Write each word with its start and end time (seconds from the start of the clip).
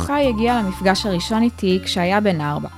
יוחאי 0.00 0.28
הגיע 0.28 0.62
למפגש 0.62 1.06
הראשון 1.06 1.42
איתי 1.42 1.80
כשהיה 1.84 2.20
בן 2.20 2.40
ארבע. 2.40 2.68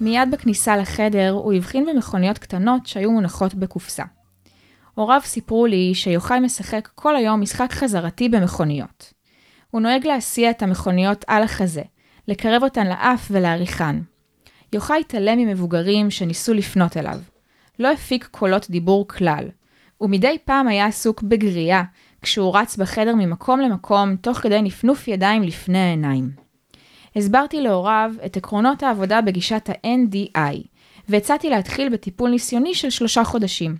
מיד 0.00 0.30
בכניסה 0.32 0.76
לחדר 0.76 1.30
הוא 1.30 1.52
הבחין 1.52 1.86
במכוניות 1.86 2.38
קטנות 2.38 2.86
שהיו 2.86 3.10
מונחות 3.10 3.54
בקופסה. 3.54 4.04
הוריו 4.94 5.20
סיפרו 5.24 5.66
לי 5.66 5.94
שיוחאי 5.94 6.40
משחק 6.40 6.88
כל 6.94 7.16
היום 7.16 7.40
משחק 7.40 7.72
חזרתי 7.72 8.28
במכוניות. 8.28 9.12
הוא 9.70 9.80
נוהג 9.80 10.06
להסיע 10.06 10.50
את 10.50 10.62
המכוניות 10.62 11.24
על 11.26 11.42
החזה, 11.42 11.82
לקרב 12.28 12.62
אותן 12.62 12.86
לאף 12.86 13.28
ולהריחן. 13.30 14.00
יוחאי 14.72 15.00
התעלם 15.00 15.38
ממבוגרים 15.38 16.10
שניסו 16.10 16.54
לפנות 16.54 16.96
אליו. 16.96 17.18
לא 17.78 17.92
הפיק 17.92 18.28
קולות 18.30 18.70
דיבור 18.70 19.08
כלל, 19.08 19.44
ומדי 20.00 20.38
פעם 20.44 20.68
היה 20.68 20.86
עסוק 20.86 21.22
בגריעה, 21.22 21.82
כשהוא 22.22 22.56
רץ 22.56 22.76
בחדר 22.76 23.14
ממקום 23.14 23.60
למקום, 23.60 24.16
תוך 24.16 24.38
כדי 24.38 24.62
נפנוף 24.62 25.08
ידיים 25.08 25.42
לפני 25.42 25.78
העיניים. 25.78 26.30
הסברתי 27.16 27.60
להוריו 27.60 28.12
את 28.26 28.36
עקרונות 28.36 28.82
העבודה 28.82 29.20
בגישת 29.20 29.68
ה-NDI, 29.68 30.56
והצעתי 31.08 31.50
להתחיל 31.50 31.88
בטיפול 31.88 32.30
ניסיוני 32.30 32.74
של 32.74 32.90
שלושה 32.90 33.24
חודשים. 33.24 33.76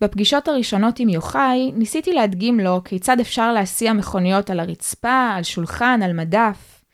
בפגישות 0.00 0.48
הראשונות 0.48 1.00
עם 1.00 1.08
יוחאי, 1.08 1.72
ניסיתי 1.74 2.12
להדגים 2.12 2.60
לו 2.60 2.84
כיצד 2.84 3.20
אפשר 3.20 3.52
להסיע 3.52 3.92
מכוניות 3.92 4.50
על 4.50 4.60
הרצפה, 4.60 5.30
על 5.36 5.42
שולחן, 5.42 6.00
על 6.02 6.12
מדף. 6.12 6.84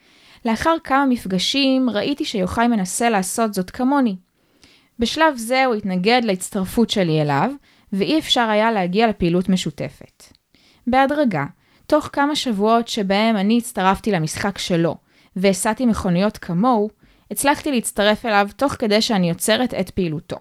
לאחר 0.45 0.77
כמה 0.85 1.07
מפגשים, 1.07 1.91
ראיתי 1.91 2.25
שיוחאי 2.25 2.69
מנסה 2.69 3.11
לעשות 3.11 3.55
זאת 3.55 3.71
כמוני. 3.71 4.17
בשלב 4.99 5.37
זה 5.37 5.65
הוא 5.65 5.75
התנגד 5.75 6.21
להצטרפות 6.25 6.91
שלי 6.91 7.23
אליו, 7.23 7.51
ואי 7.93 8.19
אפשר 8.19 8.49
היה 8.51 8.73
להגיע 8.73 9.09
לפעילות 9.09 9.49
משותפת. 9.49 10.38
בהדרגה, 10.91 11.45
תוך 11.87 12.11
כמה 12.13 12.37
שבועות 12.37 12.89
שבהם 12.89 13.37
אני 13.37 13.59
הצטרפתי 13.59 14.11
למשחק 14.11 14.59
שלו, 14.59 14.97
והסעתי 15.37 15.87
מכוניות 15.87 16.39
כמוהו, 16.39 16.91
הצלחתי 17.31 17.73
להצטרף 17.73 18.27
אליו 18.27 18.49
תוך 18.57 18.73
כדי 18.73 19.03
שאני 19.03 19.29
יוצרת 19.29 19.75
את 19.75 19.91
פעילותו. 19.91 20.37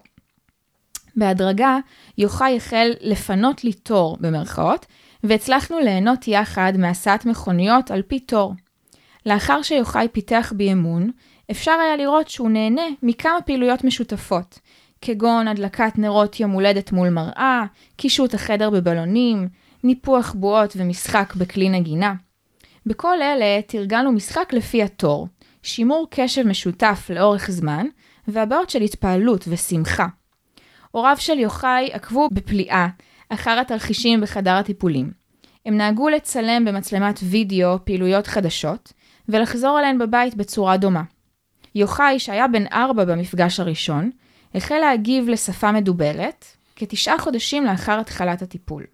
בהדרגה, 1.16 1.78
יוחאי 2.18 2.56
החל 2.56 2.92
לפנות 3.00 3.64
לי 3.64 3.72
תור, 3.72 4.16
במרכאות, 4.20 4.86
והצלחנו 5.24 5.78
ליהנות 5.78 6.28
יחד 6.28 6.72
מהסעת 6.78 7.26
מכוניות 7.26 7.90
על 7.90 8.02
פי 8.02 8.20
תור. 8.20 8.54
לאחר 9.26 9.62
שיוחאי 9.62 10.08
פיתח 10.12 10.52
בי 10.56 10.72
אמון, 10.72 11.10
אפשר 11.50 11.72
היה 11.72 11.96
לראות 11.96 12.28
שהוא 12.28 12.50
נהנה 12.50 12.82
מכמה 13.02 13.40
פעילויות 13.46 13.84
משותפות, 13.84 14.58
כגון 15.00 15.48
הדלקת 15.48 15.98
נרות 15.98 16.40
יום 16.40 16.50
הולדת 16.50 16.92
מול 16.92 17.08
מראה, 17.08 17.64
קישוט 17.96 18.34
החדר 18.34 18.70
בבלונים, 18.70 19.48
ניפוח 19.84 20.34
בועות 20.38 20.72
ומשחק 20.76 21.34
בכלי 21.36 21.68
נגינה. 21.68 22.14
בכל 22.86 23.22
אלה 23.22 23.62
תרגלנו 23.66 24.12
משחק 24.12 24.52
לפי 24.52 24.82
התור, 24.82 25.28
שימור 25.62 26.06
קשב 26.10 26.42
משותף 26.42 27.10
לאורך 27.14 27.50
זמן, 27.50 27.86
והבעות 28.28 28.70
של 28.70 28.82
התפעלות 28.82 29.44
ושמחה. 29.48 30.06
הוריו 30.90 31.16
של 31.18 31.38
יוחאי 31.38 31.88
עקבו 31.92 32.28
בפליאה 32.32 32.88
אחר 33.28 33.58
התרחישים 33.60 34.20
בחדר 34.20 34.54
הטיפולים. 34.54 35.10
הם 35.66 35.76
נהגו 35.76 36.08
לצלם 36.08 36.64
במצלמת 36.64 37.20
וידאו 37.22 37.84
פעילויות 37.84 38.26
חדשות, 38.26 38.92
ולחזור 39.28 39.78
אליהן 39.78 39.98
בבית 39.98 40.34
בצורה 40.34 40.76
דומה. 40.76 41.02
יוחאי, 41.74 42.18
שהיה 42.18 42.48
בן 42.48 42.66
ארבע 42.72 43.04
במפגש 43.04 43.60
הראשון, 43.60 44.10
החל 44.54 44.78
להגיב 44.78 45.28
לשפה 45.28 45.72
מדוברת, 45.72 46.44
כתשעה 46.76 47.18
חודשים 47.18 47.64
לאחר 47.64 48.00
התחלת 48.00 48.42
הטיפול. 48.42 48.84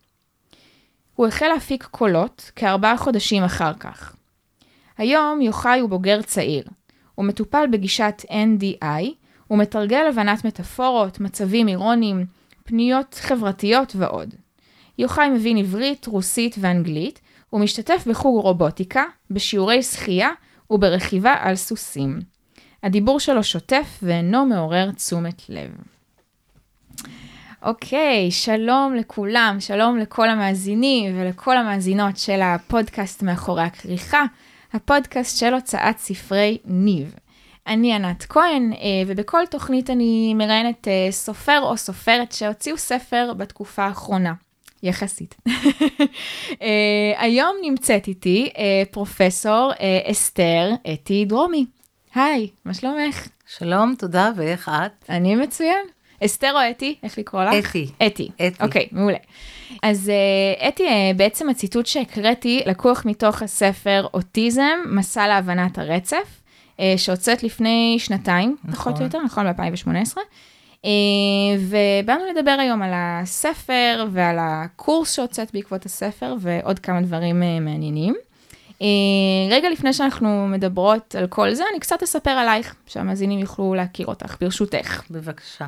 הוא 1.14 1.26
החל 1.26 1.48
להפיק 1.48 1.84
קולות 1.84 2.50
כארבעה 2.56 2.96
חודשים 2.96 3.42
אחר 3.42 3.74
כך. 3.74 4.16
היום 4.98 5.40
יוחאי 5.40 5.80
הוא 5.80 5.90
בוגר 5.90 6.22
צעיר. 6.22 6.64
הוא 7.14 7.24
מטופל 7.24 7.64
בגישת 7.72 8.22
NDI, 8.28 9.04
הוא 9.46 9.58
מתרגל 9.58 10.06
הבנת 10.08 10.44
מטאפורות, 10.44 11.20
מצבים 11.20 11.68
אירוניים, 11.68 12.26
פניות 12.64 13.14
חברתיות 13.14 13.96
ועוד. 13.96 14.34
יוחאי 14.98 15.30
מבין 15.30 15.56
עברית, 15.56 16.06
רוסית 16.06 16.56
ואנגלית, 16.60 17.20
הוא 17.50 17.60
משתתף 17.60 18.04
בחוג 18.06 18.44
רובוטיקה, 18.44 19.04
בשיעורי 19.30 19.82
שחייה 19.82 20.30
וברכיבה 20.70 21.34
על 21.40 21.56
סוסים. 21.56 22.20
הדיבור 22.82 23.20
שלו 23.20 23.44
שוטף 23.44 24.00
ואינו 24.02 24.46
מעורר 24.46 24.90
תשומת 24.90 25.42
לב. 25.48 25.93
אוקיי, 27.64 28.30
שלום 28.30 28.94
לכולם, 28.94 29.56
שלום 29.60 29.98
לכל 29.98 30.28
המאזינים 30.28 31.20
ולכל 31.20 31.56
המאזינות 31.56 32.16
של 32.16 32.40
הפודקאסט 32.42 33.22
מאחורי 33.22 33.62
הכריכה, 33.62 34.24
הפודקאסט 34.72 35.38
של 35.38 35.54
הוצאת 35.54 35.98
ספרי 35.98 36.58
ניב. 36.64 37.14
אני 37.66 37.94
ענת 37.94 38.24
כהן, 38.28 38.72
אה, 38.72 38.78
ובכל 39.06 39.46
תוכנית 39.50 39.90
אני 39.90 40.34
מראיינת 40.34 40.88
אה, 40.88 41.08
סופר 41.10 41.60
או 41.62 41.76
סופרת 41.76 42.32
שהוציאו 42.32 42.78
ספר 42.78 43.32
בתקופה 43.36 43.84
האחרונה. 43.84 44.32
יחסית. 44.82 45.34
אה, 46.62 47.12
היום 47.16 47.56
נמצאת 47.62 48.08
איתי 48.08 48.50
פרופסור 48.90 49.72
אסתר 50.10 50.70
אתי 50.92 51.24
דרומי. 51.24 51.66
היי, 52.14 52.48
מה 52.64 52.74
שלומך? 52.74 53.28
שלום, 53.46 53.94
תודה, 53.98 54.30
ואיך 54.36 54.68
את? 54.68 55.10
אני 55.10 55.36
מצוין. 55.36 55.86
אסתר 56.24 56.52
או 56.52 56.70
אתי? 56.70 56.94
איך 57.02 57.18
לקרוא 57.18 57.44
לך? 57.44 57.70
אתי. 57.70 57.86
אתי. 58.06 58.30
אתי. 58.46 58.64
אוקיי, 58.64 58.88
מעולה. 58.92 59.16
אז 59.82 60.10
uh, 60.60 60.68
אתי, 60.68 60.86
uh, 60.86 61.16
בעצם 61.16 61.48
הציטוט 61.48 61.86
שהקראתי 61.86 62.62
לקוח 62.66 63.02
מתוך 63.06 63.42
הספר 63.42 64.06
אוטיזם, 64.14 64.78
מסע 64.86 65.26
להבנת 65.26 65.78
הרצף, 65.78 66.40
uh, 66.76 66.80
שהוצאת 66.96 67.42
לפני 67.42 67.96
שנתיים, 67.98 68.56
נכון. 68.64 68.74
פחות 68.74 68.98
או 68.98 69.04
יותר, 69.04 69.18
נכון, 69.24 69.52
ב-2018. 69.52 70.16
Uh, 70.82 70.86
ובאנו 71.58 72.24
לדבר 72.34 72.56
היום 72.60 72.82
על 72.82 72.92
הספר 72.94 74.06
ועל 74.12 74.36
הקורס 74.40 75.14
שהוצאת 75.16 75.52
בעקבות 75.52 75.86
הספר 75.86 76.34
ועוד 76.40 76.78
כמה 76.78 77.00
דברים 77.00 77.40
מעניינים. 77.40 78.14
רגע 79.50 79.70
לפני 79.70 79.92
שאנחנו 79.92 80.48
מדברות 80.48 81.14
על 81.14 81.26
כל 81.26 81.54
זה, 81.54 81.64
אני 81.72 81.80
קצת 81.80 82.02
אספר 82.02 82.30
עלייך, 82.30 82.74
שהמאזינים 82.86 83.38
יוכלו 83.38 83.74
להכיר 83.74 84.06
אותך, 84.06 84.36
ברשותך. 84.40 85.02
בבקשה. 85.10 85.66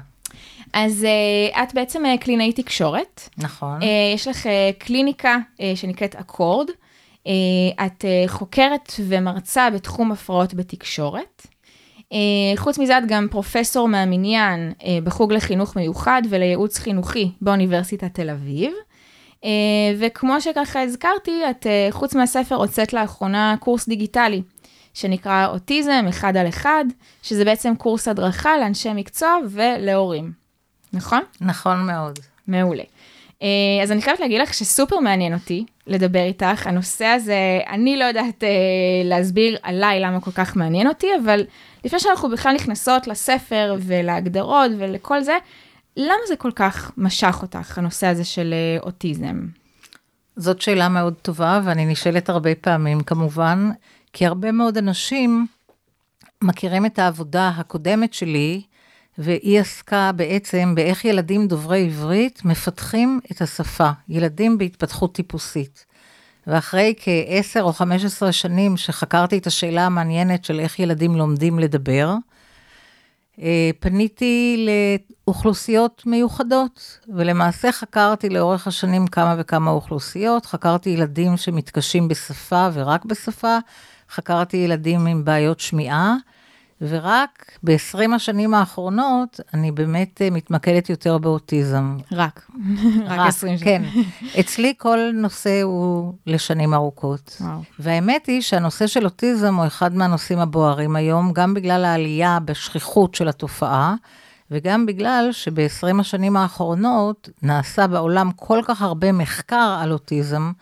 אז 0.72 1.06
uh, 1.53 1.62
את 1.62 1.75
בעצם 1.75 2.03
uh, 2.04 2.19
קלינאי 2.20 2.53
תקשורת. 2.53 3.28
נכון. 3.38 3.82
Uh, 3.82 3.84
יש 4.14 4.28
לך 4.28 4.47
uh, 4.47 4.48
קליניקה 4.78 5.37
uh, 5.56 5.60
שנקראת 5.75 6.14
אקורד. 6.14 6.69
Uh, 6.70 7.28
את 7.87 8.04
uh, 8.04 8.28
חוקרת 8.31 8.92
ומרצה 9.06 9.70
בתחום 9.70 10.12
הפרעות 10.12 10.54
בתקשורת. 10.54 11.47
Uh, 12.00 12.16
חוץ 12.56 12.78
מזה 12.78 12.98
את 12.98 13.03
גם 13.06 13.28
פרופסור 13.31 13.88
מהמניין 13.88 14.72
uh, 14.78 14.84
בחוג 15.04 15.32
לחינוך 15.32 15.76
מיוחד 15.76 16.22
ולייעוץ 16.28 16.78
חינוכי 16.78 17.31
באוניברסיטת 17.41 18.15
תל 18.15 18.31
אביב. 18.31 18.72
Uh, 19.42 19.47
וכמו 19.98 20.41
שככה 20.41 20.82
הזכרתי, 20.82 21.42
את 21.50 21.66
uh, 21.66 21.92
חוץ 21.92 22.15
מהספר 22.15 22.54
הוצאת 22.54 22.92
לאחרונה 22.92 23.54
קורס 23.60 23.88
דיגיטלי 23.88 24.42
שנקרא 24.97 25.47
אוטיזם 25.47 26.05
אחד 26.09 26.37
על 26.37 26.49
אחד, 26.49 26.84
שזה 27.23 27.45
בעצם 27.45 27.75
קורס 27.79 28.09
הדרכה 28.09 28.59
לאנשי 28.59 28.93
מקצוע 28.95 29.39
ולהורים. 29.51 30.33
נכון? 30.93 31.21
נכון 31.41 31.87
מאוד. 31.87 32.19
מעולה. 32.49 32.83
אה, 33.43 33.49
אז 33.83 33.93
אני 33.93 34.03
חייבת 34.03 34.21
להגיד 34.21 34.41
לך 34.41 34.55
שסופר 34.55 34.99
מעניין 35.01 35.34
אותי 35.34 35.65
לדבר 35.87 36.22
איתך. 36.22 36.66
הנושא 36.66 37.04
הזה, 37.04 37.60
אני 37.69 37.97
לא 37.97 38.04
יודעת 38.04 38.45
אה, 38.45 38.48
להסביר 39.04 39.59
עליי 39.63 40.01
למה 40.01 40.21
כל 40.21 40.31
כך 40.31 40.57
מעניין 40.57 40.87
אותי, 40.87 41.07
אבל 41.25 41.45
לפני 41.84 42.01
שאנחנו 42.01 42.28
בכלל 42.31 42.54
נכנסות 42.54 43.07
לספר 43.07 43.77
ולהגדרות 43.81 44.71
ולכל 44.78 45.22
זה, 45.22 45.37
למה 45.97 46.27
זה 46.28 46.37
כל 46.37 46.51
כך 46.54 46.92
משך 46.97 47.39
אותך, 47.42 47.78
הנושא 47.78 48.07
הזה 48.07 48.25
של 48.25 48.54
אה, 48.54 48.83
אוטיזם? 48.83 49.47
זאת 50.37 50.60
שאלה 50.60 50.89
מאוד 50.89 51.15
טובה, 51.22 51.60
ואני 51.65 51.87
נשאלת 51.87 52.28
הרבה 52.28 52.54
פעמים 52.54 53.01
כמובן, 53.01 53.71
כי 54.16 54.27
הרבה 54.27 54.53
מאוד 54.53 54.78
אנשים 54.78 55.47
מכירים 56.42 56.86
את 56.86 56.98
העבודה 56.98 57.48
הקודמת 57.48 58.15
שלי, 58.15 58.63
והיא 59.18 59.60
עסקה 59.60 60.10
בעצם 60.16 60.74
באיך 60.74 61.04
ילדים 61.04 61.48
דוברי 61.48 61.86
עברית 61.86 62.45
מפתחים 62.45 63.21
את 63.33 63.41
השפה, 63.42 63.91
ילדים 64.09 64.59
בהתפתחות 64.59 65.15
טיפוסית. 65.15 65.86
ואחרי 66.47 66.95
כ-10 66.98 67.60
או 67.60 67.72
15 67.72 68.33
שנים 68.33 68.77
שחקרתי 68.77 69.39
את 69.39 69.47
השאלה 69.47 69.86
המעניינת 69.86 70.45
של 70.45 70.60
איך 70.60 70.78
ילדים 70.78 71.16
לומדים 71.16 71.59
לדבר, 71.59 72.15
אה, 73.41 73.71
פניתי 73.80 74.66
לאוכלוסיות 75.27 76.03
מיוחדות, 76.07 76.98
ולמעשה 77.09 77.72
חקרתי 77.72 78.28
לאורך 78.28 78.66
השנים 78.66 79.07
כמה 79.07 79.34
וכמה 79.39 79.71
אוכלוסיות, 79.71 80.47
חקרתי 80.47 80.91
ילדים 80.91 81.36
שמתקשים 81.36 82.09
בשפה 82.09 82.68
ורק 82.72 83.04
בשפה, 83.04 83.59
חקרתי 84.10 84.56
ילדים 84.56 85.06
עם 85.06 85.24
בעיות 85.24 85.60
שמיעה, 85.60 86.16
ורק 86.80 87.58
ב-20 87.62 88.14
השנים 88.14 88.54
האחרונות 88.54 89.41
אני 89.54 89.72
באמת 89.72 90.22
אה, 90.22 90.30
מתמקדת 90.30 90.91
יותר 90.91 91.18
באוטיזם. 91.18 91.97
רק. 92.12 92.50
רק 93.08 93.20
20 93.28 93.58
שנה. 93.58 93.64
כן. 93.64 93.82
אצלי 94.41 94.74
כל 94.78 94.98
נושא 95.14 95.62
הוא 95.62 96.14
לשנים 96.26 96.74
ארוכות. 96.74 97.36
וואו. 97.41 97.60
והאמת 97.78 98.26
היא 98.26 98.41
שהנושא 98.41 98.86
של 98.86 99.04
אוטיזם 99.04 99.54
הוא 99.54 99.66
אחד 99.66 99.94
מהנושאים 99.94 100.38
הבוערים 100.38 100.97
היום, 100.97 101.32
גם 101.32 101.54
בגלל 101.54 101.84
העלייה 101.84 102.38
בשכיחות 102.44 103.14
של 103.14 103.28
התופעה, 103.28 103.94
וגם 104.50 104.86
בגלל 104.86 105.28
שב-20 105.32 106.00
השנים 106.00 106.36
האחרונות 106.36 107.28
נעשה 107.42 107.86
בעולם 107.86 108.30
כל 108.36 108.60
כך 108.64 108.82
הרבה 108.82 109.12
מחקר 109.12 109.78
על 109.80 109.92
אוטיזם, 109.92 110.53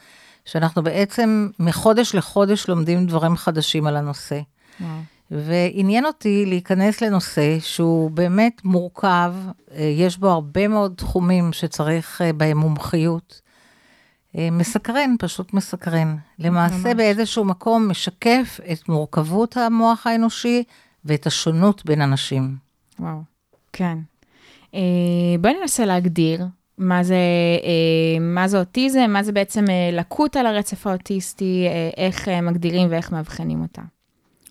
שאנחנו 0.45 0.83
בעצם 0.83 1.49
מחודש 1.59 2.15
לחודש 2.15 2.69
לומדים 2.69 3.07
דברים 3.07 3.37
חדשים 3.37 3.87
על 3.87 3.97
הנושא. 3.97 4.41
וואו. 4.81 5.01
ועניין 5.31 6.07
אותי 6.07 6.47
להיכנס 6.47 7.01
לנושא 7.01 7.59
שהוא 7.61 8.11
באמת 8.11 8.65
מורכב, 8.65 9.35
אה, 9.73 9.83
יש 9.83 10.19
בו 10.19 10.29
הרבה 10.29 10.69
מאוד 10.69 10.95
תחומים 10.97 11.53
שצריך 11.53 12.23
אה, 12.23 12.33
בהם 12.33 12.59
מומחיות. 12.59 13.41
אה, 14.39 14.49
מסקרן, 14.53 15.15
פשוט 15.19 15.55
מסקרן. 15.55 16.17
למעשה 16.39 16.89
ממש. 16.89 16.97
באיזשהו 16.97 17.45
מקום 17.45 17.89
משקף 17.89 18.61
את 18.73 18.89
מורכבות 18.89 19.57
המוח 19.57 20.07
האנושי 20.07 20.65
ואת 21.05 21.27
השונות 21.27 21.85
בין 21.85 22.01
אנשים. 22.01 22.57
וואו, 22.99 23.23
כן. 23.73 23.99
בואי 25.41 25.55
ננסה 25.61 25.85
להגדיר 25.85 26.47
מה 26.79 27.03
זה, 27.03 27.15
אה, 27.65 28.21
מה 28.21 28.49
זה 28.49 28.59
אוטיזם, 28.59 29.07
מה 29.09 29.23
זה 29.23 29.33
בעצם 29.33 29.65
אה, 29.71 29.91
לקות 29.93 30.37
על 30.37 30.47
הרצף 30.47 30.87
האוטיסטי, 30.87 31.67
אה, 31.69 32.05
איך 32.05 32.29
מגדירים 32.29 32.89
ואיך 32.91 33.13
מאבחנים 33.13 33.63
אותה. 33.63 33.83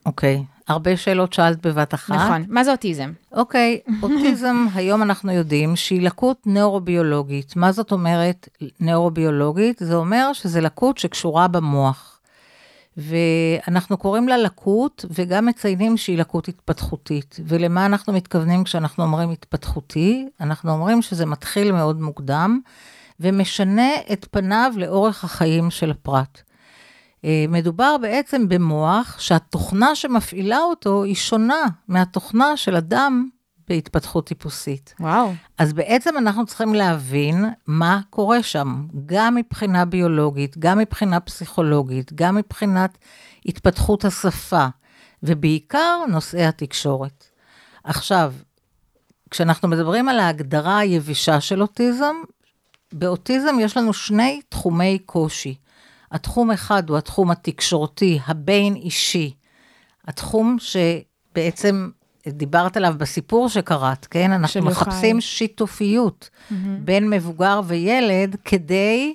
אוקיי, 0.05 0.43
הרבה 0.67 0.97
שאלות 0.97 1.33
שאלת 1.33 1.65
בבת 1.65 1.93
אחת. 1.93 2.15
נכון. 2.15 2.43
מה 2.47 2.63
זה 2.63 2.71
אוטיזם? 2.71 3.11
אוקיי, 3.31 3.79
אוטיזם, 4.03 4.65
היום 4.75 5.01
אנחנו 5.01 5.31
יודעים 5.31 5.75
שהיא 5.75 6.01
לקות 6.01 6.37
נוירוביולוגית. 6.45 7.55
מה 7.55 7.71
זאת 7.71 7.91
אומרת 7.91 8.49
נוירוביולוגית? 8.79 9.77
זה 9.79 9.95
אומר 9.95 10.33
שזה 10.33 10.61
לקות 10.61 10.97
שקשורה 10.97 11.47
במוח. 11.47 12.12
ואנחנו 12.97 13.97
קוראים 13.97 14.27
לה 14.27 14.37
לקות, 14.37 15.05
וגם 15.09 15.45
מציינים 15.45 15.97
שהיא 15.97 16.17
לקות 16.17 16.47
התפתחותית. 16.47 17.39
ולמה 17.45 17.85
אנחנו 17.85 18.13
מתכוונים 18.13 18.63
כשאנחנו 18.63 19.03
אומרים 19.03 19.29
התפתחותי? 19.29 20.27
אנחנו 20.41 20.71
אומרים 20.71 21.01
שזה 21.01 21.25
מתחיל 21.25 21.71
מאוד 21.71 22.01
מוקדם, 22.01 22.59
ומשנה 23.19 23.89
את 24.13 24.27
פניו 24.31 24.73
לאורך 24.77 25.23
החיים 25.23 25.71
של 25.71 25.91
הפרט. 25.91 26.41
אה, 27.25 27.45
מדובר 27.49 27.95
בעצם 28.01 28.49
במוח 28.49 29.19
שהתוכנה 29.19 29.95
שמפעילה 29.95 30.59
אותו 30.59 31.03
היא 31.03 31.15
שונה 31.15 31.63
מהתוכנה 31.87 32.57
של 32.57 32.75
אדם 32.75 33.29
בהתפתחות 33.68 34.27
טיפוסית. 34.27 34.94
וואו. 35.00 35.33
אז 35.57 35.74
בעצם 35.74 36.18
אנחנו 36.18 36.45
צריכים 36.45 36.74
להבין 36.74 37.45
מה 37.68 38.01
קורה 38.10 38.44
שם, 38.44 38.88
גם 39.06 39.36
מבחינה 39.36 39.86
ביולוגית, 39.86 40.57
גם 40.57 40.77
מבחינה 40.77 41.19
פסיכולוגית, 41.19 42.13
גם 42.13 42.36
מבחינת 42.36 42.98
התפתחות 43.45 44.06
השפה, 44.06 44.68
ובעיקר 45.24 46.00
נושאי 46.10 46.45
התקשורת. 46.45 47.25
עכשיו, 47.83 48.33
כשאנחנו 49.30 49.68
מדברים 49.68 50.10
על 50.10 50.19
ההגדרה 50.19 50.77
היבשה 50.77 51.42
של 51.42 51.62
אוטיזם, 51.62 52.15
באוטיזם 52.94 53.56
יש 53.60 53.77
לנו 53.77 53.94
שני 53.94 54.42
תחומי 54.50 55.00
קושי. 55.06 55.56
התחום 56.12 56.51
אחד 56.51 56.89
הוא 56.89 56.98
התחום 56.98 57.31
התקשורתי, 57.31 58.19
הבין 58.27 58.75
אישי, 58.75 59.33
התחום 60.07 60.57
שבעצם 60.60 61.89
דיברת 62.27 62.77
עליו 62.77 62.95
בסיפור 62.97 63.49
שקראת, 63.49 64.05
כן? 64.05 64.31
אנחנו 64.31 64.59
יוחאי. 64.59 64.71
מחפשים 64.71 65.21
שיתופיות 65.21 66.29
בין 66.79 67.09
מבוגר 67.09 67.61
וילד 67.65 68.35
כדי 68.45 69.13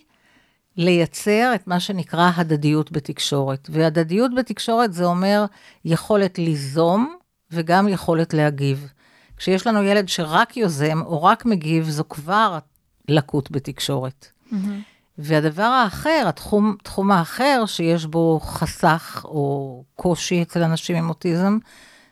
לייצר 0.76 1.52
את 1.54 1.66
מה 1.66 1.80
שנקרא 1.80 2.30
הדדיות 2.36 2.92
בתקשורת. 2.92 3.68
והדדיות 3.72 4.34
בתקשורת 4.34 4.92
זה 4.92 5.04
אומר 5.04 5.44
יכולת 5.84 6.38
ליזום 6.38 7.16
וגם 7.50 7.88
יכולת 7.88 8.34
להגיב. 8.34 8.92
כשיש 9.36 9.66
לנו 9.66 9.82
ילד 9.82 10.08
שרק 10.08 10.56
יוזם 10.56 11.02
או 11.02 11.22
רק 11.22 11.46
מגיב, 11.46 11.88
זו 11.88 12.04
כבר 12.08 12.58
לקות 13.08 13.50
בתקשורת. 13.50 14.26
והדבר 15.18 15.62
האחר, 15.62 16.24
התחום, 16.28 16.76
תחום 16.82 17.10
האחר 17.10 17.64
שיש 17.66 18.06
בו 18.06 18.40
חסך 18.42 19.22
או 19.24 19.84
קושי 19.96 20.42
אצל 20.42 20.62
אנשים 20.62 20.96
עם 20.96 21.08
אוטיזם, 21.08 21.58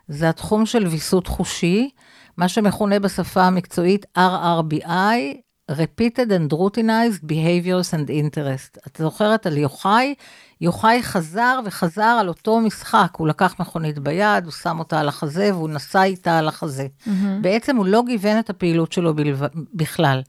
זה 0.08 0.28
התחום 0.28 0.66
של 0.66 0.86
ויסות 0.86 1.26
חושי, 1.26 1.90
מה 2.36 2.48
שמכונה 2.48 2.98
בשפה 2.98 3.42
המקצועית 3.42 4.06
RRBI, 4.18 5.36
Repeated 5.70 6.30
and 6.30 6.52
Routinized 6.52 7.22
Behaviors 7.24 7.92
and 7.92 8.08
Interest. 8.08 8.78
את 8.86 8.96
זוכרת 8.96 9.46
על 9.46 9.56
יוחאי? 9.58 10.14
יוחאי 10.60 11.02
חזר 11.02 11.60
וחזר 11.64 12.16
על 12.20 12.28
אותו 12.28 12.60
משחק, 12.60 13.08
הוא 13.16 13.28
לקח 13.28 13.54
מכונית 13.60 13.98
ביד, 13.98 14.44
הוא 14.44 14.52
שם 14.52 14.78
אותה 14.78 15.00
על 15.00 15.08
החזה 15.08 15.54
והוא 15.54 15.70
נסע 15.70 16.02
איתה 16.02 16.38
על 16.38 16.48
החזה. 16.48 16.86
בעצם 17.40 17.76
הוא 17.76 17.86
לא 17.86 18.02
גיוון 18.06 18.38
את 18.38 18.50
הפעילות 18.50 18.92
שלו 18.92 19.14
בלב... 19.14 19.42
בכלל. 19.74 20.22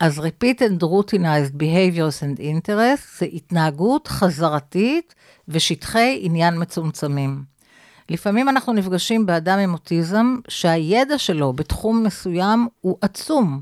אז 0.00 0.18
repeat 0.18 0.58
and 0.58 0.82
routinized 0.82 1.54
behaviors 1.54 2.22
and 2.22 2.40
interest 2.40 3.18
זה 3.18 3.26
התנהגות 3.32 4.08
חזרתית 4.08 5.14
ושטחי 5.48 6.18
עניין 6.22 6.62
מצומצמים. 6.62 7.47
לפעמים 8.10 8.48
אנחנו 8.48 8.72
נפגשים 8.72 9.26
באדם 9.26 9.58
עם 9.58 9.72
אוטיזם 9.72 10.36
שהידע 10.48 11.18
שלו 11.18 11.52
בתחום 11.52 12.02
מסוים 12.04 12.68
הוא 12.80 12.96
עצום. 13.00 13.60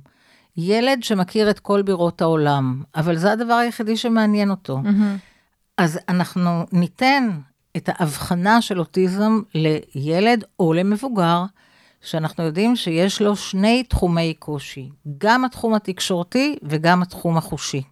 ילד 0.56 1.02
שמכיר 1.02 1.50
את 1.50 1.58
כל 1.58 1.82
בירות 1.82 2.22
העולם, 2.22 2.82
אבל 2.94 3.16
זה 3.16 3.32
הדבר 3.32 3.54
היחידי 3.54 3.96
שמעניין 3.96 4.50
אותו. 4.50 4.80
אז 5.78 5.98
אנחנו 6.08 6.66
ניתן 6.72 7.30
את 7.76 7.88
ההבחנה 7.92 8.62
של 8.62 8.78
אוטיזם 8.78 9.40
לילד 9.94 10.44
או 10.60 10.72
למבוגר, 10.72 11.44
שאנחנו 12.00 12.44
יודעים 12.44 12.76
שיש 12.76 13.22
לו 13.22 13.36
שני 13.36 13.82
תחומי 13.82 14.34
קושי, 14.38 14.88
גם 15.18 15.44
התחום 15.44 15.74
התקשורתי 15.74 16.56
וגם 16.62 17.02
התחום 17.02 17.36
החושי. 17.36 17.82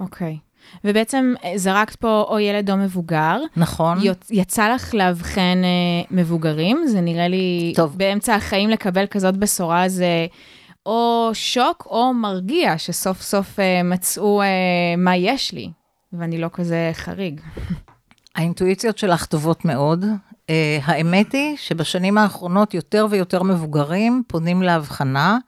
אוקיי. 0.00 0.38
ובעצם 0.84 1.34
אה, 1.44 1.52
זרקת 1.56 1.96
פה 1.96 2.24
או 2.28 2.38
ילד 2.38 2.70
או 2.70 2.76
מבוגר. 2.76 3.36
נכון? 3.56 3.98
יצא 4.30 4.74
לך 4.74 4.94
לאבחן 4.94 5.62
אה, 5.64 6.04
מבוגרים? 6.10 6.86
זה 6.86 7.00
נראה 7.00 7.28
לי, 7.28 7.72
טוב. 7.76 7.98
באמצע 7.98 8.34
החיים 8.34 8.70
לקבל 8.70 9.06
כזאת 9.06 9.36
בשורה 9.36 9.88
זה 9.88 10.26
או 10.86 11.30
שוק 11.32 11.86
או 11.90 12.14
מרגיע, 12.14 12.78
שסוף 12.78 13.22
סוף 13.22 13.60
אה, 13.60 13.82
מצאו 13.82 14.42
מה 14.98 15.16
יש 15.16 15.52
לי, 15.52 15.70
ואני 16.12 16.38
לא 16.38 16.48
כזה 16.52 16.90
חריג. 16.92 17.40
האינטואיציות 18.36 18.98
שלך 18.98 19.26
טובות 19.26 19.64
מאוד. 19.64 20.04
Uh, 20.32 20.82
האמת 20.84 21.32
היא 21.32 21.56
שבשנים 21.56 22.18
האחרונות 22.18 22.74
יותר 22.74 23.06
ויותר 23.10 23.42
מבוגרים 23.42 24.22
פונים 24.26 24.62
להבחנה, 24.62 25.38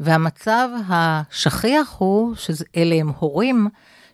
והמצב 0.00 0.68
השכיח 0.88 1.94
הוא 1.98 2.34
שאלה 2.34 2.96
הם 2.96 3.08
הורים 3.18 3.68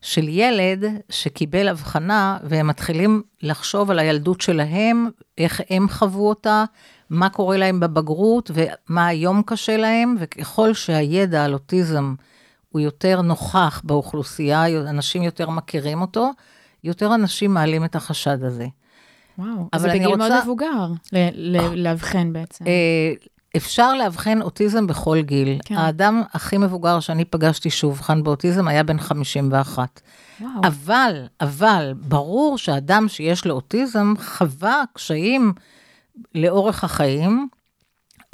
של 0.06 0.28
ילד 0.28 0.84
שקיבל 1.10 1.68
הבחנה, 1.68 2.38
והם 2.42 2.66
מתחילים 2.66 3.22
לחשוב 3.42 3.90
על 3.90 3.98
הילדות 3.98 4.40
שלהם, 4.40 5.08
איך 5.38 5.60
הם 5.70 5.88
חוו 5.88 6.28
אותה, 6.28 6.64
מה 7.10 7.28
קורה 7.28 7.56
להם 7.56 7.80
בבגרות 7.80 8.50
ומה 8.54 9.06
היום 9.06 9.42
קשה 9.46 9.76
להם, 9.76 10.16
וככל 10.18 10.75
שהידע 10.75 11.44
על 11.44 11.52
אוטיזם 11.54 12.14
הוא 12.68 12.80
יותר 12.80 13.22
נוכח 13.22 13.82
באוכלוסייה, 13.84 14.66
אנשים 14.88 15.22
יותר 15.22 15.50
מכירים 15.50 16.00
אותו, 16.00 16.30
יותר 16.84 17.14
אנשים 17.14 17.54
מעלים 17.54 17.84
את 17.84 17.96
החשד 17.96 18.42
הזה. 18.44 18.66
וואו, 19.38 19.48
אבל 19.72 19.80
זה 19.82 19.88
בגיל 19.88 20.16
מאוד 20.16 20.32
רוצה- 20.32 20.42
מבוגר, 20.42 20.86
ל- 21.12 21.56
ל- 21.56 21.82
לאבחן 21.88 22.32
בעצם. 22.32 22.64
אפשר 23.56 23.94
לאבחן 23.94 24.42
אוטיזם 24.42 24.86
בכל 24.86 25.20
גיל. 25.20 25.58
כן. 25.64 25.75
האדם 25.75 26.22
הכי 26.32 26.58
מבוגר 26.58 27.00
שאני 27.00 27.25
פגשתי 27.25 27.70
שאובחן 27.70 28.22
באוטיזם 28.22 28.68
היה 28.68 28.82
בן 28.82 28.98
51. 28.98 30.00
וואו, 30.40 30.50
אבל, 30.64 31.26
אבל, 31.40 31.94
ברור 31.96 32.58
שאדם 32.58 33.08
שיש 33.08 33.44
לו 33.44 33.54
אוטיזם 33.54 34.14
חווה 34.18 34.82
קשיים 34.92 35.52
לאורך 36.34 36.84
החיים, 36.84 37.48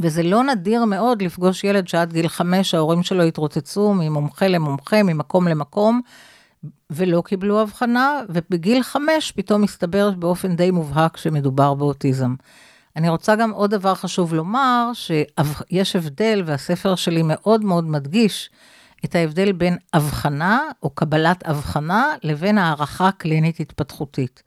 וזה 0.01 0.23
לא 0.23 0.45
נדיר 0.45 0.85
מאוד 0.85 1.23
לפגוש 1.23 1.65
ילד 1.65 1.89
שעד 1.89 2.13
גיל 2.13 2.29
חמש 2.29 2.75
ההורים 2.75 3.03
שלו 3.03 3.23
התרוצצו 3.23 3.95
ממומחה 3.95 4.49
למומחה, 4.49 5.03
ממקום 5.03 5.49
למקום, 5.49 6.01
ולא 6.91 7.23
קיבלו 7.27 7.61
הבחנה, 7.61 8.21
ובגיל 8.29 8.83
חמש 8.83 9.33
פתאום 9.33 9.63
מסתבר 9.63 10.11
באופן 10.11 10.57
די 10.57 10.71
מובהק 10.71 11.17
שמדובר 11.17 11.75
באוטיזם. 11.75 12.35
אני 12.97 13.09
רוצה 13.09 13.37
גם 13.37 13.51
עוד 13.51 13.71
דבר 13.71 13.95
חשוב 13.95 14.35
לומר, 14.35 14.91
שיש 14.95 15.97
הבדל, 15.97 16.43
והספר 16.47 16.95
שלי 16.95 17.23
מאוד 17.25 17.65
מאוד 17.65 17.85
מדגיש, 17.85 18.51
את 19.05 19.15
ההבדל 19.15 19.53
בין 19.53 19.77
הבחנה 19.93 20.61
או 20.83 20.91
קבלת 20.91 21.49
הבחנה 21.49 22.07
לבין 22.23 22.59
הערכה 22.59 23.11
קלינית 23.13 23.61
התפתחותית. 23.61 24.43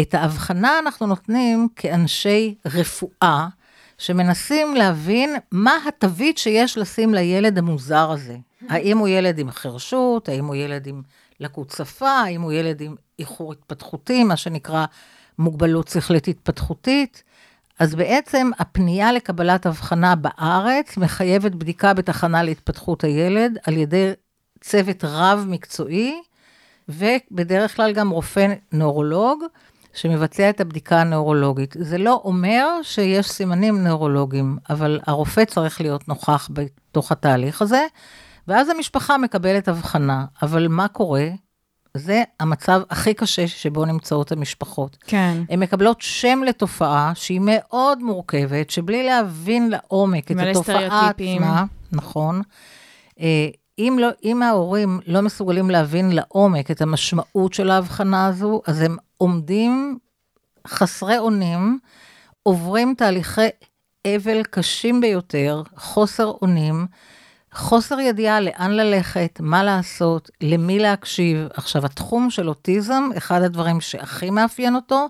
את 0.00 0.14
ההבחנה 0.14 0.78
אנחנו 0.78 1.06
נותנים 1.06 1.68
כאנשי 1.76 2.54
רפואה, 2.66 3.48
שמנסים 3.98 4.74
להבין 4.74 5.36
מה 5.52 5.72
התווית 5.88 6.38
שיש 6.38 6.78
לשים 6.78 7.14
לילד 7.14 7.58
המוזר 7.58 8.10
הזה. 8.10 8.36
האם 8.68 8.98
הוא 8.98 9.08
ילד 9.08 9.38
עם 9.38 9.50
חרשות, 9.50 10.28
האם 10.28 10.44
הוא 10.44 10.54
ילד 10.54 10.86
עם 10.86 11.02
לקות 11.40 11.70
שפה, 11.70 12.10
האם 12.10 12.42
הוא 12.42 12.52
ילד 12.52 12.80
עם 12.80 12.94
איחור 13.18 13.52
התפתחותי, 13.52 14.24
מה 14.24 14.36
שנקרא 14.36 14.84
מוגבלות 15.38 15.88
שכלית 15.88 16.28
התפתחותית. 16.28 17.22
אז 17.80 17.94
בעצם 17.94 18.50
הפנייה 18.58 19.12
לקבלת 19.12 19.66
הבחנה 19.66 20.14
בארץ 20.14 20.96
מחייבת 20.96 21.52
בדיקה 21.52 21.94
בתחנה 21.94 22.42
להתפתחות 22.42 23.04
הילד 23.04 23.58
על 23.66 23.76
ידי 23.76 24.12
צוות 24.60 25.04
רב 25.04 25.44
מקצועי, 25.48 26.22
ובדרך 26.88 27.76
כלל 27.76 27.92
גם 27.92 28.10
רופא 28.10 28.54
נוירולוג, 28.72 29.44
שמבצע 29.94 30.50
את 30.50 30.60
הבדיקה 30.60 31.00
הנוירולוגית. 31.00 31.76
זה 31.78 31.98
לא 31.98 32.20
אומר 32.24 32.66
שיש 32.82 33.28
סימנים 33.30 33.84
נוירולוגיים, 33.84 34.58
אבל 34.70 35.00
הרופא 35.06 35.44
צריך 35.44 35.80
להיות 35.80 36.08
נוכח 36.08 36.48
בתוך 36.52 37.12
התהליך 37.12 37.62
הזה, 37.62 37.86
ואז 38.48 38.68
המשפחה 38.68 39.18
מקבלת 39.18 39.68
הבחנה. 39.68 40.24
אבל 40.42 40.68
מה 40.68 40.88
קורה? 40.88 41.28
זה 41.94 42.22
המצב 42.40 42.80
הכי 42.90 43.14
קשה 43.14 43.48
שבו 43.48 43.84
נמצאות 43.84 44.32
המשפחות. 44.32 44.96
כן. 45.06 45.42
הן 45.50 45.60
מקבלות 45.60 46.00
שם 46.00 46.42
לתופעה 46.46 47.12
שהיא 47.14 47.40
מאוד 47.44 48.02
מורכבת, 48.02 48.70
שבלי 48.70 49.02
להבין 49.02 49.70
לעומק 49.70 50.30
את 50.30 50.36
התופעה 50.40 51.10
עצמה, 51.10 51.64
נכון, 51.92 52.42
אה, 53.20 53.48
אם, 53.78 53.96
לא, 54.00 54.08
אם 54.24 54.42
ההורים 54.42 55.00
לא 55.06 55.20
מסוגלים 55.20 55.70
להבין 55.70 56.12
לעומק 56.12 56.70
את 56.70 56.82
המשמעות 56.82 57.54
של 57.54 57.70
ההבחנה 57.70 58.26
הזו, 58.26 58.62
אז 58.66 58.80
הם 58.80 58.96
עומדים 59.16 59.98
חסרי 60.68 61.18
אונים, 61.18 61.78
עוברים 62.42 62.94
תהליכי 62.98 63.48
אבל 64.06 64.42
קשים 64.42 65.00
ביותר, 65.00 65.62
חוסר 65.76 66.32
אונים, 66.42 66.86
חוסר 67.54 68.00
ידיעה 68.00 68.40
לאן 68.40 68.70
ללכת, 68.70 69.40
מה 69.40 69.64
לעשות, 69.64 70.30
למי 70.40 70.78
להקשיב. 70.78 71.48
עכשיו, 71.54 71.86
התחום 71.86 72.30
של 72.30 72.48
אוטיזם, 72.48 73.02
אחד 73.16 73.42
הדברים 73.42 73.80
שהכי 73.80 74.30
מאפיין 74.30 74.74
אותו, 74.74 75.06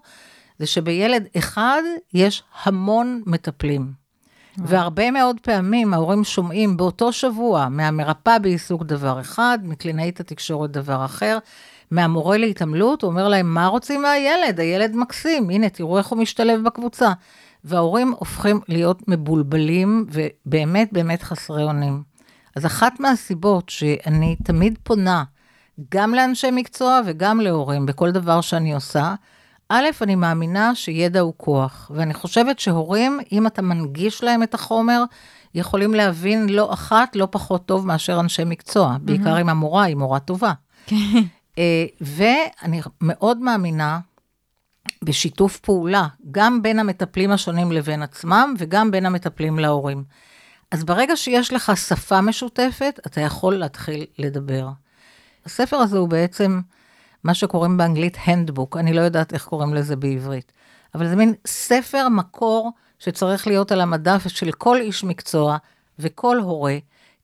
זה 0.58 0.66
שבילד 0.66 1.26
אחד 1.38 1.82
יש 2.14 2.42
המון 2.62 3.22
מטפלים. 3.26 3.92
והרבה 4.58 5.10
מאוד 5.10 5.36
פעמים 5.42 5.94
ההורים 5.94 6.24
שומעים 6.24 6.76
באותו 6.76 7.12
שבוע 7.12 7.68
מהמרפאה 7.68 8.38
בעיסוק 8.38 8.82
דבר 8.82 9.20
אחד, 9.20 9.58
מקלינאית 9.62 10.20
התקשורת 10.20 10.70
דבר 10.70 11.04
אחר, 11.04 11.38
מהמורה 11.90 12.36
להתעמלות, 12.36 13.02
הוא 13.02 13.10
אומר 13.10 13.28
להם, 13.28 13.54
מה 13.54 13.66
רוצים 13.66 14.02
מהילד? 14.02 14.60
הילד 14.60 14.96
מקסים, 14.96 15.50
הנה, 15.50 15.68
תראו 15.68 15.98
איך 15.98 16.06
הוא 16.06 16.18
משתלב 16.18 16.64
בקבוצה. 16.64 17.12
וההורים 17.64 18.14
הופכים 18.18 18.60
להיות 18.68 19.08
מבולבלים 19.08 20.06
ובאמת 20.10 20.92
באמת 20.92 21.22
חסרי 21.22 21.62
אונים. 21.62 22.09
אז 22.56 22.66
אחת 22.66 23.00
מהסיבות 23.00 23.68
שאני 23.68 24.36
תמיד 24.44 24.78
פונה, 24.82 25.24
גם 25.94 26.14
לאנשי 26.14 26.50
מקצוע 26.52 27.00
וגם 27.06 27.40
להורים, 27.40 27.86
בכל 27.86 28.10
דבר 28.10 28.40
שאני 28.40 28.74
עושה, 28.74 29.14
א', 29.68 29.86
אני 30.02 30.14
מאמינה 30.14 30.74
שידע 30.74 31.20
הוא 31.20 31.34
כוח, 31.36 31.90
ואני 31.94 32.14
חושבת 32.14 32.58
שהורים, 32.58 33.20
אם 33.32 33.46
אתה 33.46 33.62
מנגיש 33.62 34.22
להם 34.22 34.42
את 34.42 34.54
החומר, 34.54 35.02
יכולים 35.54 35.94
להבין 35.94 36.48
לא 36.48 36.72
אחת, 36.72 37.16
לא 37.16 37.28
פחות 37.30 37.66
טוב 37.66 37.86
מאשר 37.86 38.20
אנשי 38.20 38.42
מקצוע, 38.46 38.94
mm-hmm. 38.94 38.98
בעיקר 38.98 39.40
אם 39.40 39.48
המורה 39.48 39.84
היא 39.84 39.96
מורה 39.96 40.20
טובה. 40.20 40.52
כן. 40.86 40.96
אה, 41.58 41.84
ואני 42.00 42.80
מאוד 43.00 43.38
מאמינה 43.38 44.00
בשיתוף 45.02 45.58
פעולה, 45.58 46.06
גם 46.30 46.62
בין 46.62 46.78
המטפלים 46.78 47.30
השונים 47.30 47.72
לבין 47.72 48.02
עצמם, 48.02 48.54
וגם 48.58 48.90
בין 48.90 49.06
המטפלים 49.06 49.58
להורים. 49.58 50.04
אז 50.70 50.84
ברגע 50.84 51.16
שיש 51.16 51.52
לך 51.52 51.72
שפה 51.76 52.20
משותפת, 52.20 53.00
אתה 53.06 53.20
יכול 53.20 53.56
להתחיל 53.56 54.06
לדבר. 54.18 54.68
הספר 55.46 55.76
הזה 55.76 55.98
הוא 55.98 56.08
בעצם 56.08 56.60
מה 57.24 57.34
שקוראים 57.34 57.76
באנגלית 57.76 58.16
הנדבוק, 58.24 58.76
אני 58.76 58.92
לא 58.92 59.00
יודעת 59.00 59.32
איך 59.32 59.44
קוראים 59.44 59.74
לזה 59.74 59.96
בעברית, 59.96 60.52
אבל 60.94 61.08
זה 61.08 61.16
מין 61.16 61.34
ספר 61.46 62.08
מקור 62.08 62.72
שצריך 62.98 63.46
להיות 63.46 63.72
על 63.72 63.80
המדף 63.80 64.28
של 64.28 64.52
כל 64.52 64.76
איש 64.76 65.04
מקצוע 65.04 65.56
וכל 65.98 66.38
הורה, 66.38 66.78